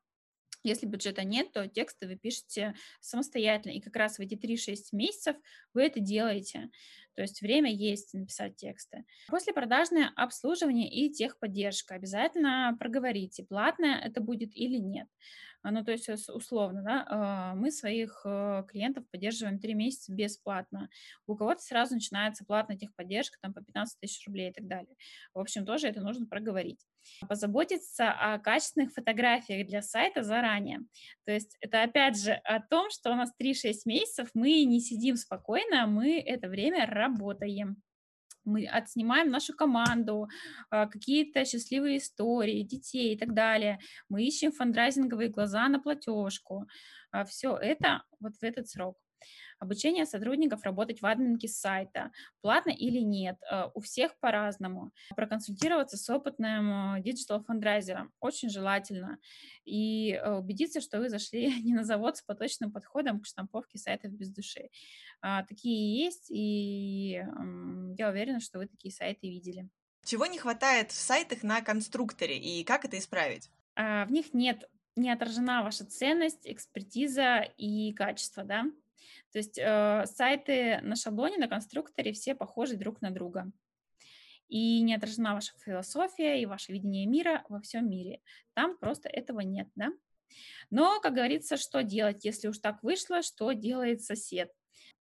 если 0.63 0.86
бюджета 0.86 1.26
нет, 1.26 1.52
то 1.52 1.67
тексты 1.67 2.08
вы 2.08 2.15
пишете 2.15 2.74
самостоятельно, 3.02 3.74
и 3.74 3.82
как 3.82 3.97
раз 3.97 4.17
в 4.17 4.21
эти 4.21 4.36
3-6 4.36 4.76
месяцев 4.93 5.36
вы 5.74 5.84
это 5.84 6.00
делаете. 6.00 6.69
То 7.15 7.21
есть 7.21 7.41
время 7.41 7.71
есть 7.74 8.13
написать 8.13 8.56
тексты. 8.56 9.06
После 9.28 9.54
продажное 9.54 10.12
обслуживание 10.15 10.89
и 10.89 11.12
техподдержка. 11.12 11.95
Обязательно 11.95 12.76
проговорите, 12.80 13.43
платное 13.43 14.00
это 14.00 14.21
будет 14.21 14.56
или 14.56 14.78
нет. 14.78 15.08
А, 15.63 15.71
ну, 15.71 15.84
то 15.84 15.91
есть 15.91 16.10
условно, 16.10 16.82
да, 16.82 17.06
а, 17.08 17.56
мы 17.56 17.71
своих 17.71 18.21
э, 18.26 18.63
клиентов 18.67 19.06
поддерживаем 19.12 19.60
три 19.60 19.76
месяца 19.76 20.12
бесплатно. 20.12 20.89
У 21.28 21.36
кого-то 21.36 21.62
сразу 21.62 21.93
начинается 21.93 22.45
платная 22.45 22.78
техподдержка, 22.78 23.38
там 23.41 23.54
по 23.54 23.62
15 23.62 24.00
тысяч 24.00 24.26
рублей 24.26 24.50
и 24.50 24.54
так 24.54 24.67
далее. 24.67 24.95
В 25.34 25.39
общем, 25.39 25.65
тоже 25.65 25.88
это 25.88 26.02
нужно 26.02 26.26
проговорить. 26.26 26.80
Позаботиться 27.28 28.12
о 28.12 28.40
качественных 28.40 28.94
фотографиях 28.94 29.68
для 29.68 29.82
сайта 29.82 30.24
заранее. 30.24 30.80
То 31.26 31.32
есть 31.32 31.58
это 31.62 31.84
опять 31.84 32.22
же 32.22 32.34
о 32.34 32.60
том, 32.62 32.90
что 32.90 33.12
у 33.12 33.16
нас 33.16 33.32
3-6 33.42 33.74
месяцев 33.86 34.30
мы 34.34 34.64
не 34.64 34.80
сидим 34.80 35.16
спокойно, 35.16 35.88
мы 35.88 36.20
это 36.20 36.48
время 36.48 36.86
работаем 36.86 37.82
мы 38.44 38.66
отснимаем 38.66 39.30
нашу 39.30 39.54
команду, 39.54 40.28
а, 40.70 40.88
какие-то 40.88 41.46
счастливые 41.46 41.98
истории 41.98 42.64
детей 42.64 43.14
и 43.14 43.18
так 43.18 43.34
далее. 43.34 43.80
Мы 44.10 44.24
ищем 44.24 44.52
фандрайзинговые 44.52 45.30
глаза 45.30 45.68
на 45.68 45.80
платежку. 45.80 46.68
А, 47.12 47.24
Все 47.26 47.56
это 47.56 48.04
вот 48.20 48.36
в 48.38 48.44
этот 48.44 48.68
срок. 48.68 48.98
Обучение 49.60 50.05
сотрудников 50.05 50.63
работать 50.63 51.01
в 51.01 51.05
админке 51.05 51.47
сайта, 51.47 52.12
платно 52.41 52.71
или 52.71 52.99
нет, 52.99 53.38
э, 53.49 53.69
у 53.73 53.81
всех 53.81 54.17
по-разному. 54.19 54.91
Проконсультироваться 55.15 55.97
с 55.97 56.10
опытным 56.10 56.95
э, 56.97 57.01
digital-фандрайзером 57.02 58.12
очень 58.19 58.49
желательно. 58.49 59.17
И 59.65 60.13
э, 60.13 60.34
убедиться, 60.34 60.81
что 60.81 60.99
вы 60.99 61.10
зашли 61.10 61.62
не 61.63 61.73
на 61.73 61.84
завод 61.84 62.17
с 62.17 62.21
поточным 62.21 62.71
подходом 62.71 63.21
к 63.21 63.25
штамповке 63.25 63.77
сайтов 63.77 64.12
без 64.12 64.29
души. 64.29 64.69
А, 65.21 65.43
такие 65.43 66.03
есть, 66.03 66.31
и 66.31 67.23
я 67.97 68.10
уверена, 68.10 68.39
что 68.39 68.57
вы 68.57 68.67
такие 68.67 68.91
сайты 68.91 69.29
видели. 69.29 69.69
Чего 70.03 70.25
не 70.25 70.39
хватает 70.39 70.91
в 70.91 70.95
сайтах 70.95 71.43
на 71.43 71.62
конструкторе 71.62 72.38
и 72.38 72.63
как 72.63 72.86
это 72.86 72.97
исправить? 72.97 73.49
А, 73.75 74.05
в 74.05 74.12
них 74.12 74.34
нет 74.34 74.67
не 74.95 75.10
отражена 75.10 75.63
ваша 75.63 75.86
ценность, 75.86 76.41
экспертиза 76.43 77.47
и 77.57 77.93
качество, 77.93 78.43
да. 78.43 78.65
То 79.32 79.38
есть 79.40 79.58
э, 79.58 80.06
сайты 80.06 80.80
на 80.82 80.96
шаблоне, 80.96 81.38
на 81.38 81.48
конструкторе 81.48 82.14
все 82.14 82.36
похожи 82.36 82.76
друг 82.76 83.02
на 83.02 83.12
друга. 83.12 83.52
И 84.48 84.82
не 84.82 84.96
отражена 84.96 85.34
ваша 85.34 85.54
философия 85.64 86.42
и 86.42 86.46
ваше 86.46 86.74
видение 86.74 87.06
мира 87.06 87.46
во 87.48 87.62
всем 87.62 87.90
мире. 87.90 88.22
Там 88.54 88.78
просто 88.78 89.08
этого 89.08 89.40
нет, 89.40 89.70
да? 89.76 89.92
Но, 90.70 91.00
как 91.02 91.14
говорится, 91.14 91.58
что 91.58 91.84
делать, 91.84 92.26
если 92.26 92.48
уж 92.48 92.60
так 92.60 92.84
вышло, 92.84 93.22
что 93.22 93.52
делает 93.52 94.02
сосед? 94.04 94.52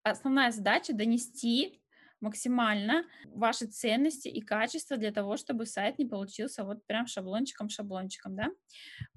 основная 0.02 0.50
задача 0.50 0.92
донести 0.92 1.80
максимально 2.20 3.04
ваши 3.24 3.66
ценности 3.66 4.28
и 4.28 4.40
качества 4.40 4.96
для 4.96 5.12
того, 5.12 5.36
чтобы 5.36 5.66
сайт 5.66 5.98
не 5.98 6.06
получился 6.06 6.64
вот 6.64 6.86
прям 6.86 7.06
шаблончиком-шаблончиком, 7.06 8.36
да. 8.36 8.48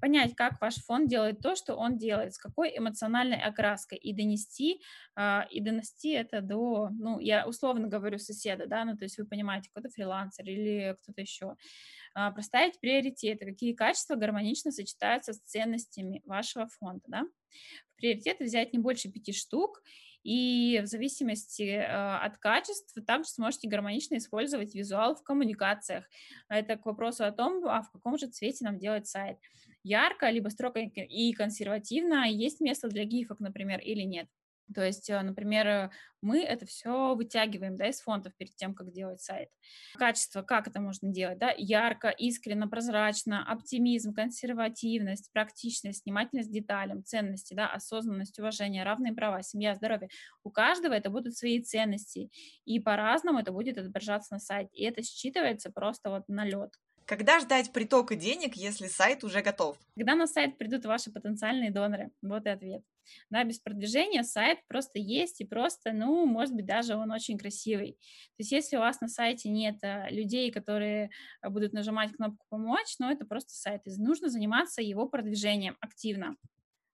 Понять, 0.00 0.34
как 0.34 0.60
ваш 0.60 0.76
фонд 0.76 1.08
делает 1.08 1.40
то, 1.40 1.56
что 1.56 1.74
он 1.76 1.96
делает, 1.96 2.34
с 2.34 2.38
какой 2.38 2.76
эмоциональной 2.76 3.40
окраской, 3.40 3.98
и 3.98 4.12
донести, 4.12 4.80
а, 5.16 5.46
и 5.50 5.60
донести 5.60 6.10
это 6.10 6.40
до, 6.40 6.88
ну, 6.90 7.18
я 7.20 7.46
условно 7.46 7.88
говорю 7.88 8.18
соседа, 8.18 8.66
да, 8.66 8.84
ну, 8.84 8.96
то 8.96 9.04
есть 9.04 9.18
вы 9.18 9.26
понимаете, 9.26 9.70
кто-то 9.70 9.88
фрилансер 9.90 10.44
или 10.46 10.96
кто-то 11.02 11.20
еще. 11.20 11.56
А, 12.14 12.30
проставить 12.32 12.80
приоритеты, 12.80 13.44
какие 13.46 13.74
качества 13.74 14.16
гармонично 14.16 14.72
сочетаются 14.72 15.32
с 15.32 15.40
ценностями 15.40 16.22
вашего 16.24 16.68
фонда, 16.68 17.02
да. 17.08 17.22
Приоритеты 17.96 18.44
взять 18.44 18.72
не 18.72 18.78
больше 18.78 19.10
пяти 19.10 19.32
штук 19.32 19.82
и 20.24 20.80
в 20.82 20.86
зависимости 20.86 21.62
э, 21.62 21.84
от 21.84 22.38
качеств 22.38 22.96
также 23.06 23.28
сможете 23.28 23.68
гармонично 23.68 24.16
использовать 24.16 24.74
визуал 24.74 25.14
в 25.14 25.22
коммуникациях. 25.22 26.04
Это 26.48 26.76
к 26.76 26.86
вопросу 26.86 27.24
о 27.24 27.30
том, 27.30 27.64
а 27.66 27.82
в 27.82 27.90
каком 27.92 28.18
же 28.18 28.26
цвете 28.26 28.64
нам 28.64 28.78
делать 28.78 29.06
сайт. 29.06 29.36
Ярко, 29.82 30.30
либо 30.30 30.48
строго 30.48 30.80
и 30.80 31.32
консервативно, 31.34 32.24
есть 32.28 32.60
место 32.60 32.88
для 32.88 33.04
гифок, 33.04 33.38
например, 33.38 33.80
или 33.80 34.02
нет. 34.02 34.28
То 34.72 34.82
есть, 34.84 35.10
э, 35.10 35.20
например, 35.20 35.66
э, 35.66 35.90
мы 36.22 36.42
это 36.42 36.64
все 36.64 37.14
вытягиваем 37.14 37.76
да, 37.76 37.88
из 37.88 38.00
фондов 38.00 38.34
перед 38.36 38.56
тем, 38.56 38.74
как 38.74 38.92
делать 38.92 39.20
сайт. 39.20 39.50
Качество, 39.96 40.42
как 40.42 40.66
это 40.68 40.80
можно 40.80 41.10
делать? 41.10 41.38
Да? 41.38 41.52
Ярко, 41.56 42.08
искренно, 42.08 42.66
прозрачно, 42.66 43.44
оптимизм, 43.46 44.14
консервативность, 44.14 45.30
практичность, 45.32 46.04
внимательность 46.06 46.48
к 46.48 46.52
деталям, 46.52 47.04
ценности, 47.04 47.52
да, 47.52 47.68
осознанность, 47.68 48.38
уважение, 48.38 48.84
равные 48.84 49.12
права, 49.12 49.42
семья, 49.42 49.74
здоровье. 49.74 50.08
У 50.42 50.50
каждого 50.50 50.94
это 50.94 51.10
будут 51.10 51.36
свои 51.36 51.60
ценности, 51.62 52.30
и 52.64 52.80
по-разному 52.80 53.40
это 53.40 53.52
будет 53.52 53.76
отображаться 53.76 54.34
на 54.34 54.38
сайте. 54.38 54.74
И 54.74 54.84
это 54.84 55.02
считывается 55.02 55.70
просто 55.70 56.08
вот 56.08 56.28
на 56.28 56.44
лед. 56.44 56.70
Когда 57.06 57.38
ждать 57.38 57.72
притока 57.72 58.16
денег, 58.16 58.54
если 58.54 58.86
сайт 58.86 59.24
уже 59.24 59.42
готов? 59.42 59.76
Когда 59.94 60.14
на 60.14 60.26
сайт 60.26 60.56
придут 60.56 60.86
ваши 60.86 61.12
потенциальные 61.12 61.70
доноры? 61.70 62.10
Вот 62.22 62.46
и 62.46 62.48
ответ. 62.48 62.82
Да, 63.28 63.44
без 63.44 63.58
продвижения 63.58 64.22
сайт 64.22 64.60
просто 64.68 64.98
есть 64.98 65.40
и 65.42 65.44
просто, 65.44 65.92
ну, 65.92 66.24
может 66.24 66.54
быть, 66.54 66.64
даже 66.64 66.96
он 66.96 67.10
очень 67.12 67.36
красивый. 67.36 67.92
То 67.92 68.40
есть 68.40 68.52
если 68.52 68.76
у 68.76 68.80
вас 68.80 69.02
на 69.02 69.08
сайте 69.08 69.50
нет 69.50 69.76
а, 69.82 70.08
людей, 70.08 70.50
которые 70.50 71.10
а, 71.42 71.50
будут 71.50 71.74
нажимать 71.74 72.12
кнопку 72.12 72.46
«Помочь», 72.48 72.96
ну, 72.98 73.10
это 73.10 73.26
просто 73.26 73.52
сайт. 73.52 73.82
И 73.84 73.90
нужно 74.00 74.30
заниматься 74.30 74.80
его 74.80 75.06
продвижением 75.06 75.76
активно. 75.80 76.36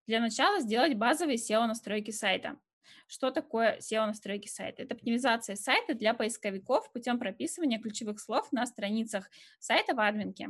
Для 0.07 0.19
начала 0.19 0.59
сделать 0.59 0.95
базовые 0.95 1.37
SEO-настройки 1.37 2.11
сайта. 2.11 2.57
Что 3.07 3.31
такое 3.31 3.77
SEO-настройки 3.79 4.47
сайта? 4.47 4.83
Это 4.83 4.95
оптимизация 4.95 5.55
сайта 5.55 5.93
для 5.93 6.13
поисковиков 6.13 6.91
путем 6.91 7.19
прописывания 7.19 7.79
ключевых 7.79 8.19
слов 8.19 8.51
на 8.51 8.65
страницах 8.65 9.29
сайта 9.59 9.93
в 9.93 9.99
админке. 9.99 10.49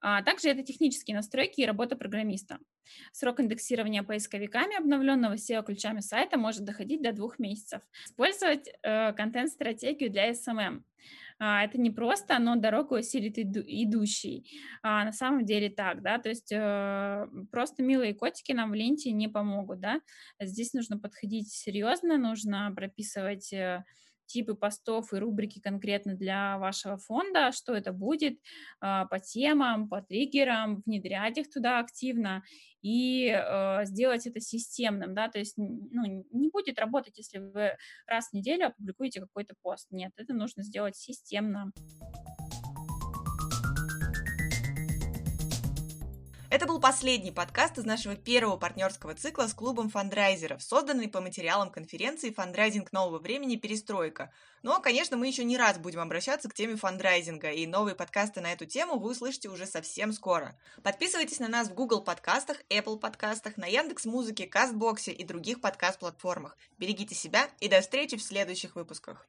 А 0.00 0.22
также 0.22 0.48
это 0.48 0.62
технические 0.62 1.16
настройки 1.16 1.60
и 1.60 1.66
работа 1.66 1.96
программиста. 1.96 2.58
Срок 3.12 3.40
индексирования 3.40 4.02
поисковиками 4.02 4.76
обновленного 4.76 5.34
SEO-ключами 5.34 6.00
сайта 6.00 6.38
может 6.38 6.64
доходить 6.64 7.02
до 7.02 7.12
двух 7.12 7.38
месяцев. 7.38 7.82
Использовать 8.04 8.68
э, 8.82 9.12
контент-стратегию 9.14 10.10
для 10.10 10.30
SMM. 10.30 10.82
А, 11.38 11.64
это 11.64 11.78
не 11.78 11.90
просто, 11.90 12.38
но 12.38 12.56
дорогу 12.56 12.94
осилит 12.94 13.38
иду, 13.38 13.60
идущий. 13.60 14.48
А, 14.82 15.04
на 15.04 15.12
самом 15.12 15.44
деле 15.44 15.68
так, 15.68 16.02
да, 16.02 16.18
то 16.18 16.28
есть 16.30 16.50
э, 16.50 17.26
просто 17.50 17.82
милые 17.82 18.14
котики 18.14 18.52
нам 18.52 18.70
в 18.70 18.74
ленте 18.74 19.12
не 19.12 19.28
помогут, 19.28 19.80
да. 19.80 20.00
Здесь 20.40 20.72
нужно 20.72 20.98
подходить 20.98 21.52
серьезно, 21.52 22.16
нужно 22.16 22.72
прописывать 22.74 23.52
э, 23.52 23.84
типы 24.26 24.54
постов 24.54 25.12
и 25.12 25.16
рубрики 25.16 25.60
конкретно 25.60 26.14
для 26.14 26.58
вашего 26.58 26.98
фонда, 26.98 27.52
что 27.52 27.74
это 27.74 27.92
будет 27.92 28.38
а, 28.80 29.06
по 29.06 29.18
темам, 29.18 29.88
по 29.88 30.02
триггерам, 30.02 30.82
внедрять 30.84 31.38
их 31.38 31.50
туда 31.50 31.78
активно 31.78 32.42
и 32.82 33.28
э, 33.28 33.84
сделать 33.84 34.26
это 34.28 34.38
системным, 34.40 35.12
да, 35.12 35.28
то 35.28 35.40
есть 35.40 35.54
ну, 35.56 36.24
не 36.30 36.50
будет 36.50 36.78
работать, 36.78 37.18
если 37.18 37.38
вы 37.38 37.76
раз 38.06 38.28
в 38.28 38.32
неделю 38.32 38.68
опубликуете 38.68 39.20
какой-то 39.20 39.54
пост. 39.60 39.88
Нет, 39.90 40.12
это 40.16 40.34
нужно 40.34 40.62
сделать 40.62 40.96
системно. 40.96 41.72
Это 46.56 46.64
был 46.64 46.80
последний 46.80 47.32
подкаст 47.32 47.76
из 47.76 47.84
нашего 47.84 48.16
первого 48.16 48.56
партнерского 48.56 49.14
цикла 49.14 49.46
с 49.46 49.52
клубом 49.52 49.90
фандрайзеров, 49.90 50.62
созданный 50.62 51.06
по 51.06 51.20
материалам 51.20 51.70
конференции 51.70 52.30
«Фандрайзинг 52.30 52.94
нового 52.94 53.18
времени. 53.18 53.56
Перестройка». 53.56 54.32
Но, 54.62 54.80
конечно, 54.80 55.18
мы 55.18 55.26
еще 55.26 55.44
не 55.44 55.58
раз 55.58 55.76
будем 55.76 56.00
обращаться 56.00 56.48
к 56.48 56.54
теме 56.54 56.76
фандрайзинга, 56.76 57.50
и 57.50 57.66
новые 57.66 57.94
подкасты 57.94 58.40
на 58.40 58.54
эту 58.54 58.64
тему 58.64 58.98
вы 58.98 59.10
услышите 59.10 59.50
уже 59.50 59.66
совсем 59.66 60.14
скоро. 60.14 60.58
Подписывайтесь 60.82 61.40
на 61.40 61.48
нас 61.48 61.68
в 61.68 61.74
Google 61.74 62.00
подкастах, 62.00 62.62
Apple 62.70 62.98
подкастах, 63.00 63.58
на 63.58 63.66
Яндекс 63.66 64.06
Музыке, 64.06 64.46
Кастбоксе 64.46 65.12
и 65.12 65.24
других 65.24 65.60
подкаст-платформах. 65.60 66.56
Берегите 66.78 67.14
себя 67.14 67.50
и 67.60 67.68
до 67.68 67.82
встречи 67.82 68.16
в 68.16 68.22
следующих 68.22 68.76
выпусках. 68.76 69.28